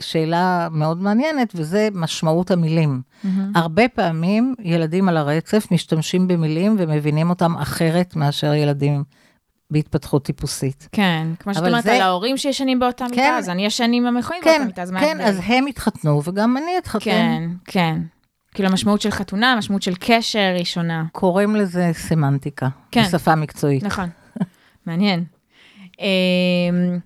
שאלה 0.00 0.68
מאוד 0.70 1.02
מעניינת, 1.02 1.52
וזה 1.54 1.88
משמעות 1.92 2.50
המילים. 2.50 3.02
מהמם. 3.24 3.52
הרבה 3.54 3.88
פעמים 3.88 4.54
ילדים 4.62 5.08
על 5.08 5.16
הרצף 5.16 5.66
משתמשים 5.70 6.28
במילים 6.28 6.76
ומבינים 6.78 7.30
אותם 7.30 7.56
אחרת 7.56 8.16
מאשר 8.16 8.54
ילדים 8.54 9.04
בהתפתחות 9.70 10.24
טיפוסית. 10.24 10.88
כן, 10.92 11.26
כמו 11.38 11.54
שאת 11.54 11.62
אומרת 11.66 11.84
זה- 11.84 11.94
על 11.94 12.00
ההורים 12.00 12.36
שישנים 12.36 12.78
באותה 12.80 13.04
מיטה, 13.04 13.16
כן. 13.16 13.34
אז 13.38 13.48
אני 13.48 13.66
ישן 13.66 13.90
עם 13.92 14.06
המכונים 14.06 14.42
כן, 14.42 14.50
באותה 14.50 14.64
מיטה, 14.66 14.82
אז 14.82 14.90
מה 14.90 15.00
כן, 15.00 15.06
ההבדל? 15.06 15.24
אז 15.24 15.40
הם 15.44 15.66
התחתנו 15.66 16.22
וגם 16.24 16.56
אני 16.56 16.78
אתחתן. 16.78 17.04
כן, 17.04 17.42
כן. 17.64 17.98
כאילו 18.54 18.68
המשמעות 18.68 19.00
של 19.00 19.10
חתונה, 19.10 19.52
המשמעות 19.52 19.82
של 19.82 19.94
קשר 20.00 20.54
היא 20.56 20.64
שונה. 20.64 21.04
קוראים 21.12 21.56
לזה 21.56 21.90
סמנטיקה, 21.92 22.68
כן. 22.90 23.02
בשפה 23.02 23.34
מקצועית. 23.34 23.82
נכון, 23.82 24.08
מעניין. 24.86 25.24
אמ, 26.00 26.98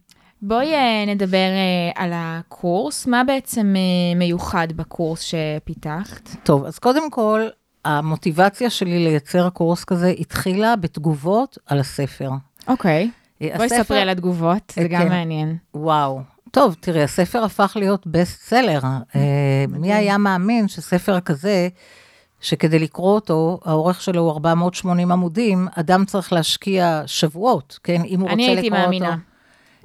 בואי 0.42 0.74
אה, 0.74 1.04
נדבר 1.07 1.37
אה, 1.37 2.02
על 2.02 2.11
הקורס, 2.14 3.07
מה 3.07 3.24
בעצם 3.24 3.74
אה, 3.76 4.18
מיוחד 4.18 4.68
בקורס 4.76 5.20
שפיתחת? 5.20 6.28
טוב, 6.42 6.64
אז 6.64 6.78
קודם 6.78 7.11
כל, 7.11 7.48
המוטיבציה 7.85 8.70
שלי 8.70 9.04
לייצר 9.04 9.50
קורס 9.50 9.85
כזה 9.85 10.09
התחילה 10.09 10.76
בתגובות 10.76 11.59
על 11.66 11.80
הספר. 11.80 12.30
אוקיי, 12.68 13.11
אה, 13.42 13.57
בואי 13.57 13.68
ספרי 13.68 14.00
על 14.00 14.09
התגובות, 14.09 14.72
זה 14.76 14.83
אה, 14.83 14.88
גם 14.88 15.02
כן. 15.02 15.09
מעניין. 15.09 15.57
וואו. 15.74 16.20
טוב, 16.54 16.76
תראי, 16.80 17.02
הספר 17.02 17.44
הפך 17.44 17.72
להיות 17.76 18.06
best 18.06 18.40
seller. 18.42 18.80
אה, 19.16 19.64
מי 19.68 19.94
היה 19.94 20.18
מאמין 20.18 20.68
שספר 20.68 21.20
כזה, 21.20 21.68
שכדי 22.40 22.78
לקרוא 22.78 23.14
אותו, 23.14 23.60
האורך 23.64 24.00
שלו 24.02 24.22
הוא 24.22 24.30
480 24.30 25.12
עמודים, 25.12 25.68
אדם 25.74 26.04
צריך 26.04 26.32
להשקיע 26.32 27.02
שבועות, 27.06 27.78
כן? 27.84 28.02
אם 28.06 28.20
הוא 28.20 28.30
רוצה 28.30 28.42
לקרוא 28.42 28.50
אותו. 28.50 28.52
אני 28.52 28.56
הייתי 28.56 28.70
מאמינה. 28.70 29.16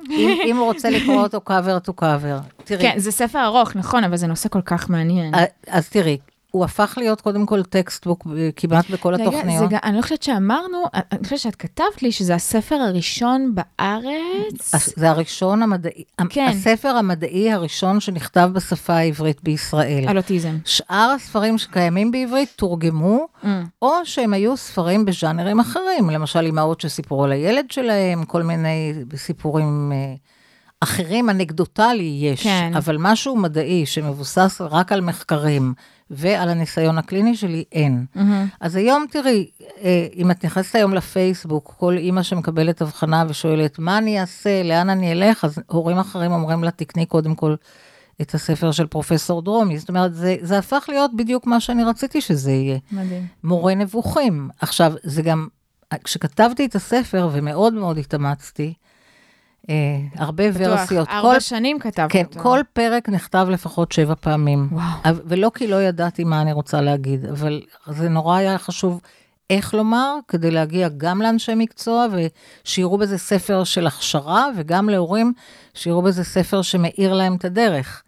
אם, 0.09 0.37
אם 0.45 0.57
הוא 0.57 0.65
רוצה 0.65 0.89
לקרוא 0.89 1.21
אותו 1.21 1.41
cover 1.49 1.87
to 1.89 1.91
cover. 2.01 2.43
תראי. 2.65 2.81
כן, 2.81 2.99
זה 2.99 3.11
ספר 3.11 3.45
ארוך, 3.45 3.75
נכון, 3.75 4.03
אבל 4.03 4.17
זה 4.17 4.27
נושא 4.27 4.49
כל 4.49 4.61
כך 4.61 4.89
מעניין. 4.89 5.33
אז 5.67 5.89
תראי, 5.89 6.17
הוא 6.51 6.65
הפך 6.65 6.93
להיות 6.97 7.21
קודם 7.21 7.45
כל 7.45 7.63
textbook 7.63 8.27
כמעט 8.55 8.89
בכל 8.89 9.13
רגע, 9.13 9.23
התוכניות. 9.23 9.63
רגע, 9.63 9.77
אני 9.83 9.97
לא 9.97 10.01
חושבת 10.01 10.23
שאמרנו, 10.23 10.83
אני 10.93 11.23
חושבת 11.23 11.39
שאת 11.39 11.55
כתבת 11.55 12.01
לי 12.01 12.11
שזה 12.11 12.35
הספר 12.35 12.75
הראשון 12.75 13.55
בארץ. 13.55 14.95
זה 14.95 15.09
הראשון 15.09 15.63
המדעי, 15.63 16.03
כן. 16.29 16.47
הספר 16.49 16.89
המדעי 16.89 17.51
הראשון 17.51 17.99
שנכתב 17.99 18.49
בשפה 18.53 18.93
העברית 18.93 19.43
בישראל. 19.43 20.05
על 20.07 20.17
אוטיזם. 20.17 20.57
שאר 20.65 21.11
הספרים 21.15 21.57
שקיימים 21.57 22.11
בעברית 22.11 22.49
תורגמו, 22.55 23.27
mm. 23.43 23.47
או 23.81 23.91
שהם 24.03 24.33
היו 24.33 24.57
ספרים 24.57 25.05
בז'אנרים 25.05 25.59
אחרים, 25.59 26.09
למשל 26.09 26.45
אמהות 26.45 26.81
שסיפרו 26.81 27.23
על 27.23 27.31
הילד 27.31 27.71
שלהם, 27.71 28.23
כל 28.23 28.43
מיני 28.43 28.93
סיפורים... 29.15 29.91
אה, 29.91 30.15
אחרים 30.81 31.29
אנקדוטלי 31.29 32.17
יש, 32.21 32.43
כן. 32.43 32.71
אבל 32.75 32.97
משהו 32.99 33.35
מדעי 33.35 33.85
שמבוסס 33.85 34.61
רק 34.61 34.91
על 34.91 35.01
מחקרים 35.01 35.73
ועל 36.11 36.49
הניסיון 36.49 36.97
הקליני 36.97 37.35
שלי, 37.35 37.63
אין. 37.71 38.05
Mm-hmm. 38.15 38.19
אז 38.59 38.75
היום, 38.75 39.05
תראי, 39.11 39.49
אה, 39.81 40.07
אם 40.15 40.31
את 40.31 40.45
נכנסת 40.45 40.75
היום 40.75 40.93
לפייסבוק, 40.93 41.73
כל 41.77 41.97
אימא 41.97 42.23
שמקבלת 42.23 42.81
הבחנה 42.81 43.23
ושואלת, 43.29 43.79
מה 43.79 43.97
אני 43.97 44.21
אעשה, 44.21 44.63
לאן 44.63 44.89
אני 44.89 45.11
אלך, 45.11 45.45
אז 45.45 45.59
הורים 45.67 45.97
אחרים 45.97 46.31
אומרים 46.31 46.63
לה, 46.63 46.71
תקני 46.71 47.05
קודם 47.05 47.35
כל 47.35 47.55
את 48.21 48.33
הספר 48.33 48.71
של 48.71 48.87
פרופסור 48.87 49.41
דרומי. 49.41 49.79
זאת 49.79 49.89
אומרת, 49.89 50.15
זה, 50.15 50.35
זה 50.41 50.57
הפך 50.57 50.85
להיות 50.87 51.11
בדיוק 51.15 51.47
מה 51.47 51.59
שאני 51.59 51.83
רציתי 51.83 52.21
שזה 52.21 52.51
יהיה. 52.51 52.77
מדהים. 52.91 53.27
מורה 53.43 53.75
נבוכים. 53.75 54.49
עכשיו, 54.59 54.93
זה 55.03 55.21
גם, 55.21 55.47
כשכתבתי 56.03 56.65
את 56.65 56.75
הספר, 56.75 57.29
ומאוד 57.31 57.73
מאוד 57.73 57.97
התאמצתי, 57.97 58.73
אה, 59.69 59.75
הרבה 60.15 60.43
ורסיות. 60.53 61.07
בטוח, 61.07 61.17
ארבע 61.17 61.39
שנים 61.39 61.79
כתבת 61.79 62.11
כן, 62.11 62.23
אותו. 62.25 62.39
כל 62.39 62.59
פרק 62.73 63.09
נכתב 63.09 63.47
לפחות 63.49 63.91
שבע 63.91 64.15
פעמים. 64.15 64.67
וואו. 64.71 65.15
ולא 65.25 65.51
כי 65.53 65.67
לא 65.67 65.81
ידעתי 65.81 66.23
מה 66.23 66.41
אני 66.41 66.53
רוצה 66.53 66.81
להגיד, 66.81 67.25
אבל 67.25 67.61
זה 67.87 68.09
נורא 68.09 68.37
היה 68.37 68.57
חשוב 68.57 69.01
איך 69.49 69.73
לומר, 69.73 70.15
כדי 70.27 70.51
להגיע 70.51 70.89
גם 70.97 71.21
לאנשי 71.21 71.55
מקצוע, 71.55 72.05
ושיראו 72.65 72.97
בזה 72.97 73.17
ספר 73.17 73.63
של 73.63 73.87
הכשרה, 73.87 74.47
וגם 74.57 74.89
להורים, 74.89 75.33
שיראו 75.73 76.01
בזה 76.01 76.23
ספר 76.23 76.61
שמאיר 76.61 77.13
להם 77.13 77.35
את 77.35 77.45
הדרך. 77.45 78.03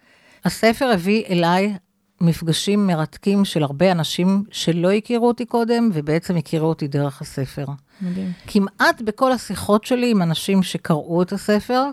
הספר 0.45 0.85
הביא 0.85 1.23
אליי 1.29 1.73
מפגשים 2.21 2.87
מרתקים 2.87 3.45
של 3.45 3.63
הרבה 3.63 3.91
אנשים 3.91 4.43
שלא 4.51 4.91
הכירו 4.91 5.27
אותי 5.27 5.45
קודם, 5.45 5.89
ובעצם 5.93 6.37
הכירו 6.37 6.67
אותי 6.67 6.87
דרך 6.87 7.21
הספר. 7.21 7.65
מדהים. 8.01 8.31
כמעט 8.47 9.01
בכל 9.01 9.31
השיחות 9.31 9.83
שלי 9.83 10.11
עם 10.11 10.21
אנשים 10.21 10.63
שקראו 10.63 11.21
את 11.21 11.31
הספר, 11.31 11.83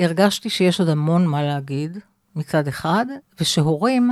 הרגשתי 0.00 0.50
שיש 0.50 0.80
עוד 0.80 0.88
המון 0.88 1.26
מה 1.26 1.42
להגיד 1.42 1.98
מצד 2.36 2.68
אחד, 2.68 3.06
ושהורים 3.40 4.10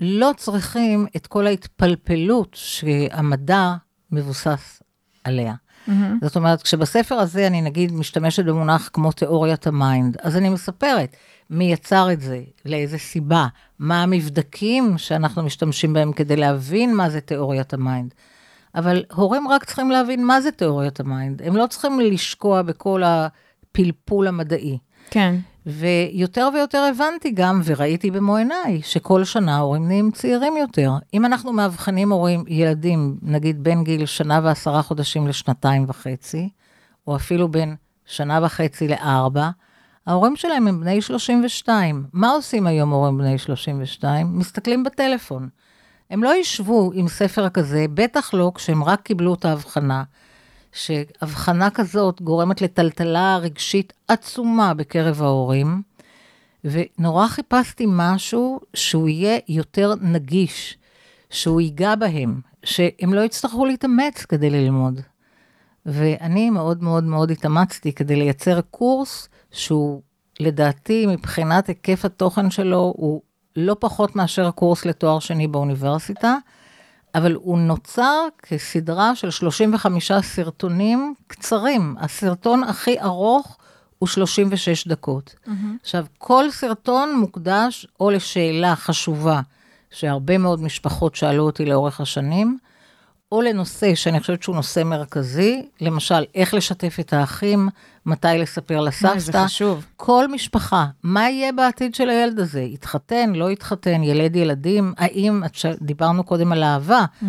לא 0.00 0.30
צריכים 0.36 1.06
את 1.16 1.26
כל 1.26 1.46
ההתפלפלות 1.46 2.48
שהמדע 2.54 3.74
מבוסס 4.10 4.82
עליה. 5.24 5.54
Mm-hmm. 5.88 5.90
זאת 6.22 6.36
אומרת, 6.36 6.62
כשבספר 6.62 7.14
הזה 7.14 7.46
אני 7.46 7.62
נגיד 7.62 7.92
משתמשת 7.92 8.44
במונח 8.44 8.90
כמו 8.92 9.12
תיאוריית 9.12 9.66
ה 9.66 9.74
mind, 9.74 10.16
אז 10.22 10.36
אני 10.36 10.48
מספרת 10.48 11.16
מי 11.50 11.72
יצר 11.72 12.12
את 12.12 12.20
זה, 12.20 12.42
לאיזה 12.64 12.98
סיבה, 12.98 13.46
מה 13.78 14.02
המבדקים 14.02 14.98
שאנחנו 14.98 15.42
משתמשים 15.42 15.92
בהם 15.92 16.12
כדי 16.12 16.36
להבין 16.36 16.94
מה 16.94 17.10
זה 17.10 17.20
תיאוריית 17.20 17.74
ה 17.74 17.81
mind. 17.81 18.14
אבל 18.74 19.04
הורים 19.14 19.48
רק 19.48 19.64
צריכים 19.64 19.90
להבין 19.90 20.26
מה 20.26 20.40
זה 20.40 20.50
תיאוריית 20.50 21.00
ה 21.00 21.07
mind, 21.07 21.42
הם 21.42 21.56
לא 21.56 21.66
צריכים 21.66 22.00
לשקוע 22.00 22.62
בכל 22.62 23.02
הפלפול 23.04 24.26
המדעי. 24.26 24.78
כן. 25.10 25.34
ויותר 25.66 26.48
ויותר 26.54 26.78
הבנתי 26.78 27.30
גם, 27.30 27.60
וראיתי 27.64 28.10
במו 28.10 28.36
עיניי, 28.36 28.82
שכל 28.82 29.24
שנה 29.24 29.56
ההורים 29.56 29.88
נהיים 29.88 30.10
צעירים 30.10 30.56
יותר. 30.56 30.92
אם 31.14 31.24
אנחנו 31.24 31.52
מאבחנים 31.52 32.12
הורים, 32.12 32.44
ילדים, 32.48 33.18
נגיד 33.22 33.62
בין 33.62 33.84
גיל 33.84 34.06
שנה 34.06 34.40
ועשרה 34.42 34.82
חודשים 34.82 35.26
לשנתיים 35.26 35.84
וחצי, 35.88 36.48
או 37.06 37.16
אפילו 37.16 37.48
בין 37.48 37.76
שנה 38.06 38.40
וחצי 38.42 38.88
לארבע, 38.88 39.50
ההורים 40.06 40.36
שלהם 40.36 40.66
הם 40.66 40.80
בני 40.80 41.02
32. 41.02 42.06
מה 42.12 42.30
עושים 42.30 42.66
היום 42.66 42.90
הורים 42.90 43.18
בני 43.18 43.38
32? 43.38 44.38
מסתכלים 44.38 44.84
בטלפון. 44.84 45.48
הם 46.10 46.24
לא 46.24 46.34
ישבו 46.34 46.90
עם 46.94 47.08
ספר 47.08 47.48
כזה, 47.48 47.86
בטח 47.94 48.34
לא 48.34 48.52
כשהם 48.54 48.84
רק 48.84 49.02
קיבלו 49.02 49.34
את 49.34 49.44
ההבחנה, 49.44 50.02
שהבחנה 50.72 51.70
כזאת 51.70 52.22
גורמת 52.22 52.62
לטלטלה 52.62 53.38
רגשית 53.42 53.92
עצומה 54.08 54.74
בקרב 54.74 55.22
ההורים, 55.22 55.82
ונורא 56.64 57.26
חיפשתי 57.28 57.84
משהו 57.88 58.60
שהוא 58.74 59.08
יהיה 59.08 59.38
יותר 59.48 59.94
נגיש, 60.00 60.78
שהוא 61.30 61.60
ייגע 61.60 61.94
בהם, 61.94 62.40
שהם 62.64 63.14
לא 63.14 63.20
יצטרכו 63.20 63.66
להתאמץ 63.66 64.24
כדי 64.24 64.50
ללמוד. 64.50 65.00
ואני 65.86 66.50
מאוד 66.50 66.82
מאוד 66.82 67.04
מאוד 67.04 67.30
התאמצתי 67.30 67.92
כדי 67.92 68.16
לייצר 68.16 68.60
קורס 68.60 69.28
שהוא, 69.54 70.02
לדעתי, 70.40 71.06
מבחינת 71.06 71.66
היקף 71.66 72.04
התוכן 72.04 72.50
שלו, 72.50 72.94
הוא 72.96 73.22
לא 73.56 73.76
פחות 73.80 74.16
מאשר 74.16 74.46
הקורס 74.46 74.84
לתואר 74.84 75.18
שני 75.18 75.48
באוניברסיטה, 75.48 76.36
אבל 77.14 77.34
הוא 77.34 77.58
נוצר 77.58 78.26
כסדרה 78.42 79.16
של 79.16 79.30
35 79.30 80.12
סרטונים 80.12 81.14
קצרים. 81.26 81.96
הסרטון 82.00 82.64
הכי 82.64 83.00
ארוך 83.00 83.56
הוא 83.98 84.06
36 84.08 84.88
דקות. 84.88 85.34
Mm-hmm. 85.46 85.50
עכשיו, 85.80 86.06
כל 86.18 86.50
סרטון 86.50 87.16
מוקדש 87.16 87.86
או 88.00 88.10
לשאלה 88.10 88.76
חשובה, 88.76 89.40
שהרבה 89.90 90.38
מאוד 90.38 90.62
משפחות 90.62 91.14
שאלו 91.14 91.42
אותי 91.44 91.64
לאורך 91.64 92.00
השנים, 92.00 92.58
או 93.34 93.42
לנושא 93.42 93.94
שאני 93.94 94.20
חושבת 94.20 94.42
שהוא 94.42 94.56
נושא 94.56 94.82
מרכזי, 94.84 95.66
למשל, 95.80 96.24
איך 96.34 96.54
לשתף 96.54 96.96
את 97.00 97.12
האחים, 97.12 97.68
מתי 98.06 98.28
לספר 98.38 98.80
לסבתא. 98.80 99.18
זה 99.18 99.32
חשוב. 99.32 99.84
כל 99.96 100.28
משפחה, 100.28 100.86
מה 101.02 101.30
יהיה 101.30 101.52
בעתיד 101.52 101.94
של 101.94 102.10
הילד 102.10 102.38
הזה? 102.38 102.60
יתחתן, 102.60 103.32
לא 103.32 103.50
יתחתן, 103.50 104.02
ילד 104.02 104.36
ילדים? 104.36 104.94
האם, 104.98 105.42
דיברנו 105.80 106.24
קודם 106.24 106.52
על 106.52 106.62
אהבה, 106.62 107.04
mm-hmm. 107.04 107.26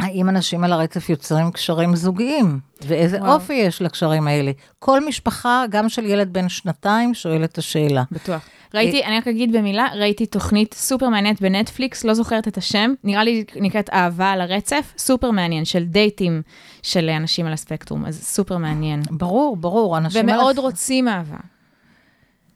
האם 0.00 0.28
אנשים 0.28 0.64
על 0.64 0.72
הרצף 0.72 1.10
יוצרים 1.10 1.50
קשרים 1.50 1.96
זוגיים? 1.96 2.60
ואיזה 2.86 3.18
וואו. 3.18 3.34
אופי 3.34 3.54
יש 3.54 3.82
לקשרים 3.82 4.28
האלה? 4.28 4.52
כל 4.78 5.06
משפחה, 5.06 5.64
גם 5.70 5.88
של 5.88 6.04
ילד 6.04 6.32
בן 6.32 6.48
שנתיים, 6.48 7.14
שואלת 7.14 7.52
את 7.52 7.58
השאלה. 7.58 8.02
בטוח. 8.10 8.48
ראיתי, 8.74 9.04
אני 9.04 9.18
רק 9.18 9.28
אגיד 9.28 9.52
במילה, 9.52 9.88
ראיתי 9.96 10.26
תוכנית 10.26 10.74
סופר 10.74 11.08
מעניינת 11.08 11.42
בנטפליקס, 11.42 12.04
לא 12.04 12.14
זוכרת 12.14 12.48
את 12.48 12.56
השם, 12.56 12.94
נראה 13.04 13.24
לי 13.24 13.44
נקראת 13.56 13.90
אהבה 13.90 14.30
על 14.30 14.40
הרצף, 14.40 14.92
סופר 14.98 15.30
מעניין, 15.30 15.64
של 15.64 15.84
דייטים 15.84 16.42
של 16.82 17.08
אנשים 17.08 17.46
על 17.46 17.52
הספקטרום, 17.52 18.06
אז 18.06 18.22
סופר 18.22 18.56
מעניין. 18.56 19.02
ברור, 19.10 19.56
ברור, 19.56 19.98
אנשים... 19.98 20.20
ומאוד 20.24 20.58
על... 20.58 20.64
רוצים 20.64 21.08
אהבה. 21.08 21.36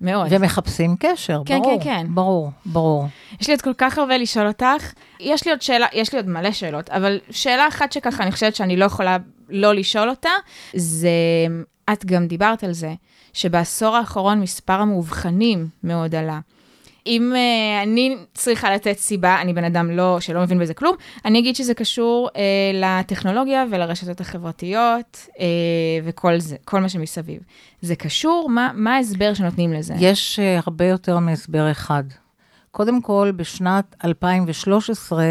מאוד. 0.01 0.27
ומחפשים 0.31 0.97
קשר, 1.01 1.43
כן, 1.47 1.59
ברור. 1.59 1.81
כן, 1.81 1.85
כן. 1.85 2.07
ברור, 2.15 2.51
ברור. 2.67 3.07
יש 3.41 3.47
לי 3.47 3.53
עוד 3.55 3.63
כל 3.63 3.75
כך 3.79 3.99
הרבה 3.99 4.17
לשאול 4.17 4.47
אותך. 4.49 4.93
יש 5.21 5.45
לי 5.45 5.51
עוד 5.51 5.63
שאלה, 5.63 5.87
יש 5.93 6.13
לי 6.13 6.19
עוד 6.19 6.29
מלא 6.29 6.53
שאלות, 6.53 6.91
אבל 6.91 7.19
שאלה 7.31 7.69
אחת 7.69 7.93
שככה 7.93 8.23
אני 8.23 8.33
חושבת 8.33 8.57
שאני 8.57 8.77
לא 8.77 8.85
יכולה 8.85 9.17
לא 9.49 9.75
לשאול 9.75 10.11
אותה, 10.11 10.31
זה, 10.75 11.11
את 11.93 12.05
גם 12.05 12.27
דיברת 12.27 12.65
על 12.65 12.73
זה, 12.73 12.95
שבעשור 13.33 13.97
האחרון 13.97 14.41
מספר 14.41 14.73
המאובחנים 14.73 15.69
מאוד 15.85 16.15
עלה. 16.15 16.41
אם 17.09 17.33
uh, 17.35 17.83
אני 17.83 18.17
צריכה 18.35 18.75
לתת 18.75 18.99
סיבה, 18.99 19.41
אני 19.41 19.53
בן 19.53 19.65
אדם 19.65 19.91
לא, 19.91 20.21
שלא 20.21 20.41
מבין 20.41 20.59
בזה 20.59 20.75
כלום, 20.75 20.97
אני 21.25 21.39
אגיד 21.39 21.57
שזה 21.57 21.75
קשור 21.75 22.29
uh, 22.33 22.39
לטכנולוגיה 22.75 23.65
ולרשתות 23.71 24.21
החברתיות 24.21 25.27
uh, 25.29 25.41
וכל 26.05 26.39
זה, 26.39 26.57
כל 26.65 26.81
מה 26.81 26.89
שמסביב. 26.89 27.41
זה 27.83 27.97
קשור? 27.97 28.49
מה, 28.51 28.71
מה 28.75 28.97
ההסבר 28.97 29.35
שנותנים 29.35 29.73
לזה? 29.73 29.95
יש 29.99 30.39
uh, 30.39 30.63
הרבה 30.67 30.85
יותר 30.85 31.19
מהסבר 31.19 31.71
אחד. 31.71 32.05
קודם 32.71 33.03
כל, 33.03 33.33
בשנת 33.37 33.97
2013, 34.05 35.25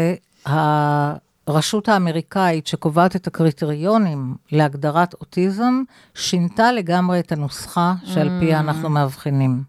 הרשות 0.46 1.88
האמריקאית 1.88 2.66
שקובעת 2.66 3.16
את 3.16 3.26
הקריטריונים 3.26 4.34
להגדרת 4.52 5.14
אוטיזם, 5.14 5.82
שינתה 6.14 6.72
לגמרי 6.72 7.20
את 7.20 7.32
הנוסחה 7.32 7.94
שעל 8.04 8.30
פיה 8.40 8.58
mm. 8.58 8.60
אנחנו 8.60 8.90
מאבחנים. 8.90 9.62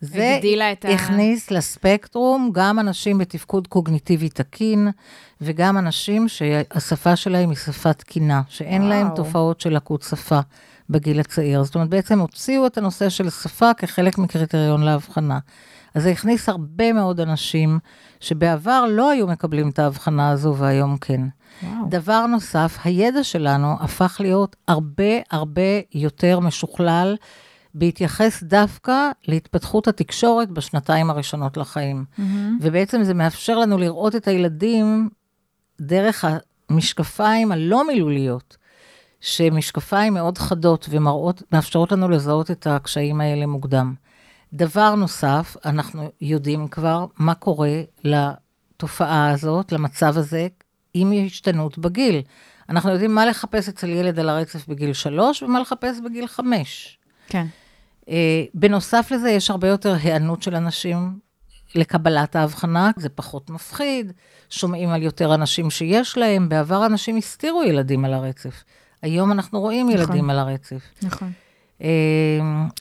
זה 0.00 0.40
הכניס 0.84 1.52
ה... 1.52 1.54
לספקטרום 1.54 2.50
גם 2.54 2.78
אנשים 2.78 3.18
בתפקוד 3.18 3.66
קוגניטיבי 3.66 4.28
תקין, 4.28 4.88
וגם 5.40 5.78
אנשים 5.78 6.28
שהשפה 6.28 7.16
שלהם 7.16 7.50
היא 7.50 7.58
שפה 7.58 7.92
תקינה, 7.92 8.42
שאין 8.48 8.82
וואו. 8.82 8.90
להם 8.90 9.08
תופעות 9.16 9.60
של 9.60 9.76
לקות 9.76 10.02
שפה. 10.02 10.40
בגיל 10.90 11.20
הצעיר. 11.20 11.62
זאת 11.64 11.74
אומרת, 11.74 11.88
בעצם 11.88 12.18
הוציאו 12.18 12.66
את 12.66 12.78
הנושא 12.78 13.08
של 13.08 13.30
שפה 13.30 13.74
כחלק 13.74 14.18
מקריטריון 14.18 14.82
להבחנה. 14.82 15.38
אז 15.94 16.02
זה 16.02 16.10
הכניס 16.10 16.48
הרבה 16.48 16.92
מאוד 16.92 17.20
אנשים 17.20 17.78
שבעבר 18.20 18.84
לא 18.88 19.10
היו 19.10 19.26
מקבלים 19.26 19.68
את 19.68 19.78
ההבחנה 19.78 20.30
הזו 20.30 20.54
והיום 20.56 20.96
כן. 20.98 21.20
וואו. 21.62 21.88
דבר 21.88 22.26
נוסף, 22.26 22.78
הידע 22.84 23.24
שלנו 23.24 23.76
הפך 23.80 24.16
להיות 24.20 24.56
הרבה 24.68 25.18
הרבה 25.30 25.62
יותר 25.94 26.40
משוכלל 26.40 27.16
בהתייחס 27.74 28.42
דווקא 28.42 29.10
להתפתחות 29.28 29.88
התקשורת 29.88 30.50
בשנתיים 30.50 31.10
הראשונות 31.10 31.56
לחיים. 31.56 32.04
מהמם. 32.18 32.58
ובעצם 32.60 33.02
זה 33.02 33.14
מאפשר 33.14 33.58
לנו 33.58 33.78
לראות 33.78 34.16
את 34.16 34.28
הילדים 34.28 35.08
דרך 35.80 36.24
המשקפיים 36.70 37.52
הלא 37.52 37.86
מילוליות, 37.86 38.56
שמשקפיים 39.20 40.14
מאוד 40.14 40.38
חדות 40.38 40.86
ומראות, 40.90 41.42
מאפשרות 41.52 41.92
לנו 41.92 42.08
לזהות 42.08 42.50
את 42.50 42.66
הקשיים 42.66 43.20
האלה 43.20 43.46
מוקדם. 43.46 43.94
דבר 44.52 44.94
נוסף, 44.94 45.56
אנחנו 45.64 46.10
יודעים 46.20 46.68
כבר 46.68 47.06
מה 47.18 47.34
קורה 47.34 47.82
לתופעה 48.04 49.30
הזאת, 49.30 49.72
למצב 49.72 50.18
הזה, 50.18 50.48
עם 50.94 51.12
השתנות 51.26 51.78
בגיל. 51.78 52.22
אנחנו 52.68 52.90
יודעים 52.90 53.14
מה 53.14 53.26
לחפש 53.26 53.68
אצל 53.68 53.88
ילד 53.88 54.18
על 54.18 54.28
הרצף 54.28 54.68
בגיל 54.68 54.92
שלוש 54.92 55.42
ומה 55.42 55.60
לחפש 55.60 56.00
בגיל 56.04 56.26
חמש. 56.26 56.98
כן. 57.26 57.46
אה, 58.10 58.44
בנוסף 58.54 59.08
לזה, 59.10 59.30
יש 59.30 59.50
הרבה 59.50 59.68
יותר 59.68 59.94
היענות 60.02 60.42
של 60.42 60.54
אנשים 60.54 61.18
לקבלת 61.74 62.36
ההבחנה, 62.36 62.90
זה 62.96 63.08
פחות 63.08 63.50
מפחיד, 63.50 64.12
שומעים 64.50 64.88
על 64.88 65.02
יותר 65.02 65.34
אנשים 65.34 65.70
שיש 65.70 66.18
להם, 66.18 66.48
בעבר 66.48 66.86
אנשים 66.86 67.16
הסתירו 67.16 67.62
ילדים 67.62 68.04
על 68.04 68.14
הרצף. 68.14 68.64
היום 69.02 69.32
אנחנו 69.32 69.60
רואים 69.60 69.88
נכון. 69.88 70.00
ילדים 70.00 70.30
על 70.30 70.38
הרצף. 70.38 70.82
נכון. 71.02 71.32
אה, 71.82 71.88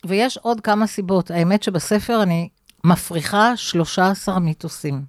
ויש 0.06 0.38
עוד 0.38 0.62
כמה 0.62 0.88
סיבות. 0.88 1.32
האמת 1.32 1.64
שבספר 1.64 2.24
אני 2.24 2.50
מפריחה 2.84 3.58
13 3.58 4.40
מיתוסים, 4.40 5.02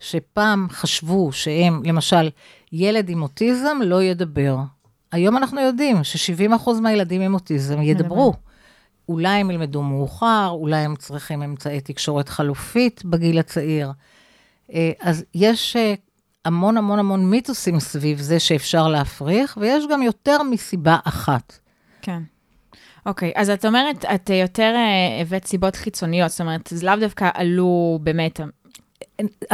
שפעם 0.00 0.66
חשבו 0.70 1.32
שהם, 1.32 1.82
למשל, 1.84 2.30
ילד 2.72 3.08
עם 3.08 3.22
אוטיזם 3.22 3.76
לא 3.84 4.02
ידבר. 4.02 4.56
היום 5.12 5.36
אנחנו 5.36 5.60
יודעים 5.60 6.04
ש-70% 6.04 6.70
מהילדים 6.80 7.20
עם 7.20 7.34
אוטיזם 7.34 7.82
ידברו. 7.82 8.34
אולי 9.08 9.28
הם 9.28 9.50
ילמדו 9.50 9.82
מאוחר, 9.82 10.48
אולי 10.50 10.76
הם 10.76 10.96
צריכים 10.96 11.42
אמצעי 11.42 11.80
תקשורת 11.80 12.28
חלופית 12.28 13.04
בגיל 13.04 13.38
הצעיר. 13.38 13.92
אה, 14.72 14.92
אז 15.00 15.24
יש 15.34 15.76
אה, 15.76 15.94
המון 16.44 16.76
המון 16.76 16.98
המון 16.98 17.30
מיתוסים 17.30 17.80
סביב 17.80 18.20
זה 18.20 18.40
שאפשר 18.40 18.88
להפריך, 18.88 19.58
ויש 19.60 19.84
גם 19.90 20.02
יותר 20.02 20.42
מסיבה 20.42 20.98
אחת. 21.04 21.58
כן. 22.02 22.22
אוקיי, 23.06 23.32
אז 23.36 23.50
את 23.50 23.64
אומרת, 23.64 24.04
את 24.04 24.30
אה, 24.30 24.36
יותר 24.36 24.74
הבאת 25.20 25.46
סיבות 25.46 25.76
חיצוניות, 25.76 26.30
זאת 26.30 26.40
אומרת, 26.40 26.68
זה 26.70 26.86
לאו 26.86 26.96
דווקא 27.00 27.30
עלו 27.34 27.98
באמת, 28.02 28.40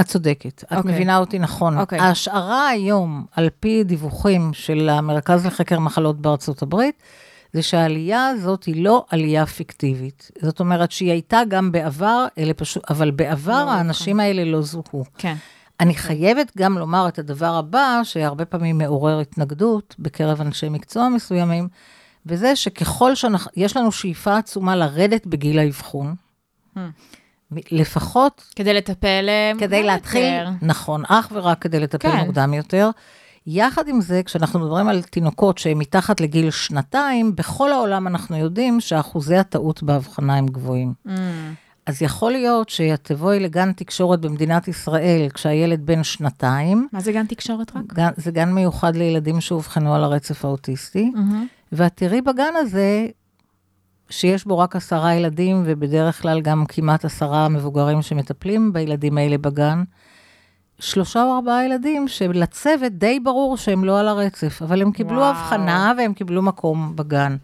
את 0.00 0.06
צודקת, 0.06 0.64
את 0.64 0.72
אוקיי. 0.72 0.92
מבינה 0.92 1.18
אותי 1.18 1.38
נכון. 1.38 1.78
אוקיי. 1.78 1.98
ההשערה 1.98 2.68
היום, 2.68 3.26
על 3.32 3.48
פי 3.60 3.84
דיווחים 3.84 4.50
של 4.52 4.88
המרכז 4.88 5.46
לחקר 5.46 5.78
מחלות 5.78 6.20
בארצות 6.20 6.62
הברית, 6.62 7.02
זה 7.52 7.62
שהעלייה 7.62 8.28
הזאת 8.28 8.64
היא 8.64 8.84
לא 8.84 9.04
עלייה 9.10 9.46
פיקטיבית. 9.46 10.30
זאת 10.42 10.60
אומרת 10.60 10.92
שהיא 10.92 11.10
הייתה 11.10 11.40
גם 11.48 11.72
בעבר, 11.72 12.26
פשוט, 12.56 12.82
אבל 12.90 13.10
בעבר 13.10 13.64
לא, 13.64 13.70
האנשים 13.70 14.20
האלה 14.20 14.44
לא 14.44 14.62
זוהו. 14.62 15.04
כן. 15.18 15.34
אני 15.80 15.94
חייבת 15.94 16.52
גם 16.58 16.78
לומר 16.78 17.08
את 17.08 17.18
הדבר 17.18 17.54
הבא, 17.54 18.00
שהרבה 18.04 18.44
פעמים 18.44 18.78
מעורר 18.78 19.20
התנגדות 19.20 19.94
בקרב 19.98 20.40
אנשי 20.40 20.68
מקצוע 20.68 21.08
מסוימים, 21.08 21.68
וזה 22.26 22.56
שככל 22.56 23.12
שיש 23.14 23.76
לנו 23.76 23.92
שאיפה 23.92 24.38
עצומה 24.38 24.76
לרדת 24.76 25.26
בגיל 25.26 25.58
האבחון, 25.58 26.14
Hmm. 26.78 26.80
לפחות 27.70 28.44
כדי 28.56 28.74
לטפל 28.74 29.26
אה, 29.28 29.52
כדי 29.58 29.76
מוקדם 29.76 29.86
להתחיל, 29.86 30.22
יותר. 30.22 30.50
נכון, 30.62 31.02
אך 31.08 31.28
ורק 31.32 31.62
כדי 31.62 31.80
לטפל 31.80 32.10
כן. 32.10 32.16
מוקדם 32.16 32.54
יותר. 32.54 32.90
יחד 33.50 33.88
עם 33.88 34.00
זה, 34.00 34.22
כשאנחנו 34.24 34.60
מדברים 34.60 34.88
על 34.88 35.02
תינוקות 35.02 35.58
שהם 35.58 35.78
מתחת 35.78 36.20
לגיל 36.20 36.50
שנתיים, 36.50 37.36
בכל 37.36 37.72
העולם 37.72 38.06
אנחנו 38.06 38.36
יודעים 38.36 38.80
שאחוזי 38.80 39.36
הטעות 39.36 39.82
בהבחנה 39.82 40.36
הם 40.36 40.46
גבוהים. 40.46 40.92
Mm, 41.06 41.10
אז 41.86 42.02
יכול 42.02 42.32
להיות 42.32 42.68
שאת 42.68 43.04
תבואי 43.04 43.40
לגן 43.40 43.72
תקשורת 43.72 44.20
במדינת 44.20 44.68
ישראל 44.68 45.28
כשהילד 45.34 45.86
בן 45.86 46.04
שנתיים, 46.04 46.88
מה 46.92 47.00
זה 47.00 47.12
גן 47.12 47.26
תקשורת 47.26 47.76
רק? 47.76 47.92
גן, 47.92 48.10
זה 48.16 48.30
גן 48.30 48.52
מיוחד 48.52 48.96
לילדים 48.96 49.40
שאובחנו 49.40 49.94
על 49.94 50.04
הרצף 50.04 50.44
האוטיסטי, 50.44 51.10
מהמם. 51.14 51.46
ואת 51.72 51.92
תראי 51.94 52.20
בגן 52.20 52.52
הזה 52.56 53.06
שיש 54.10 54.44
בו 54.44 54.58
רק 54.58 54.76
עשרה 54.76 55.14
ילדים, 55.14 55.62
ובדרך 55.66 56.22
כלל 56.22 56.40
גם 56.40 56.64
כמעט 56.66 57.04
עשרה 57.04 57.48
מבוגרים 57.48 58.02
שמטפלים 58.02 58.72
בילדים 58.72 59.18
האלה 59.18 59.38
בגן. 59.38 59.82
שלושה 60.78 61.22
או 61.22 61.34
ארבעה 61.36 61.64
ילדים 61.64 62.08
שלצוות 62.08 62.92
די 62.92 63.20
ברור 63.20 63.56
שהם 63.56 63.84
לא 63.84 64.00
על 64.00 64.08
הרצף, 64.08 64.62
אבל 64.62 64.82
הם 64.82 64.92
קיבלו 64.92 65.18
וואו. 65.18 65.30
הבחנה 65.30 65.92
והם 65.98 66.14
קיבלו 66.14 66.42
מקום 66.42 66.92
בגן. 66.96 67.36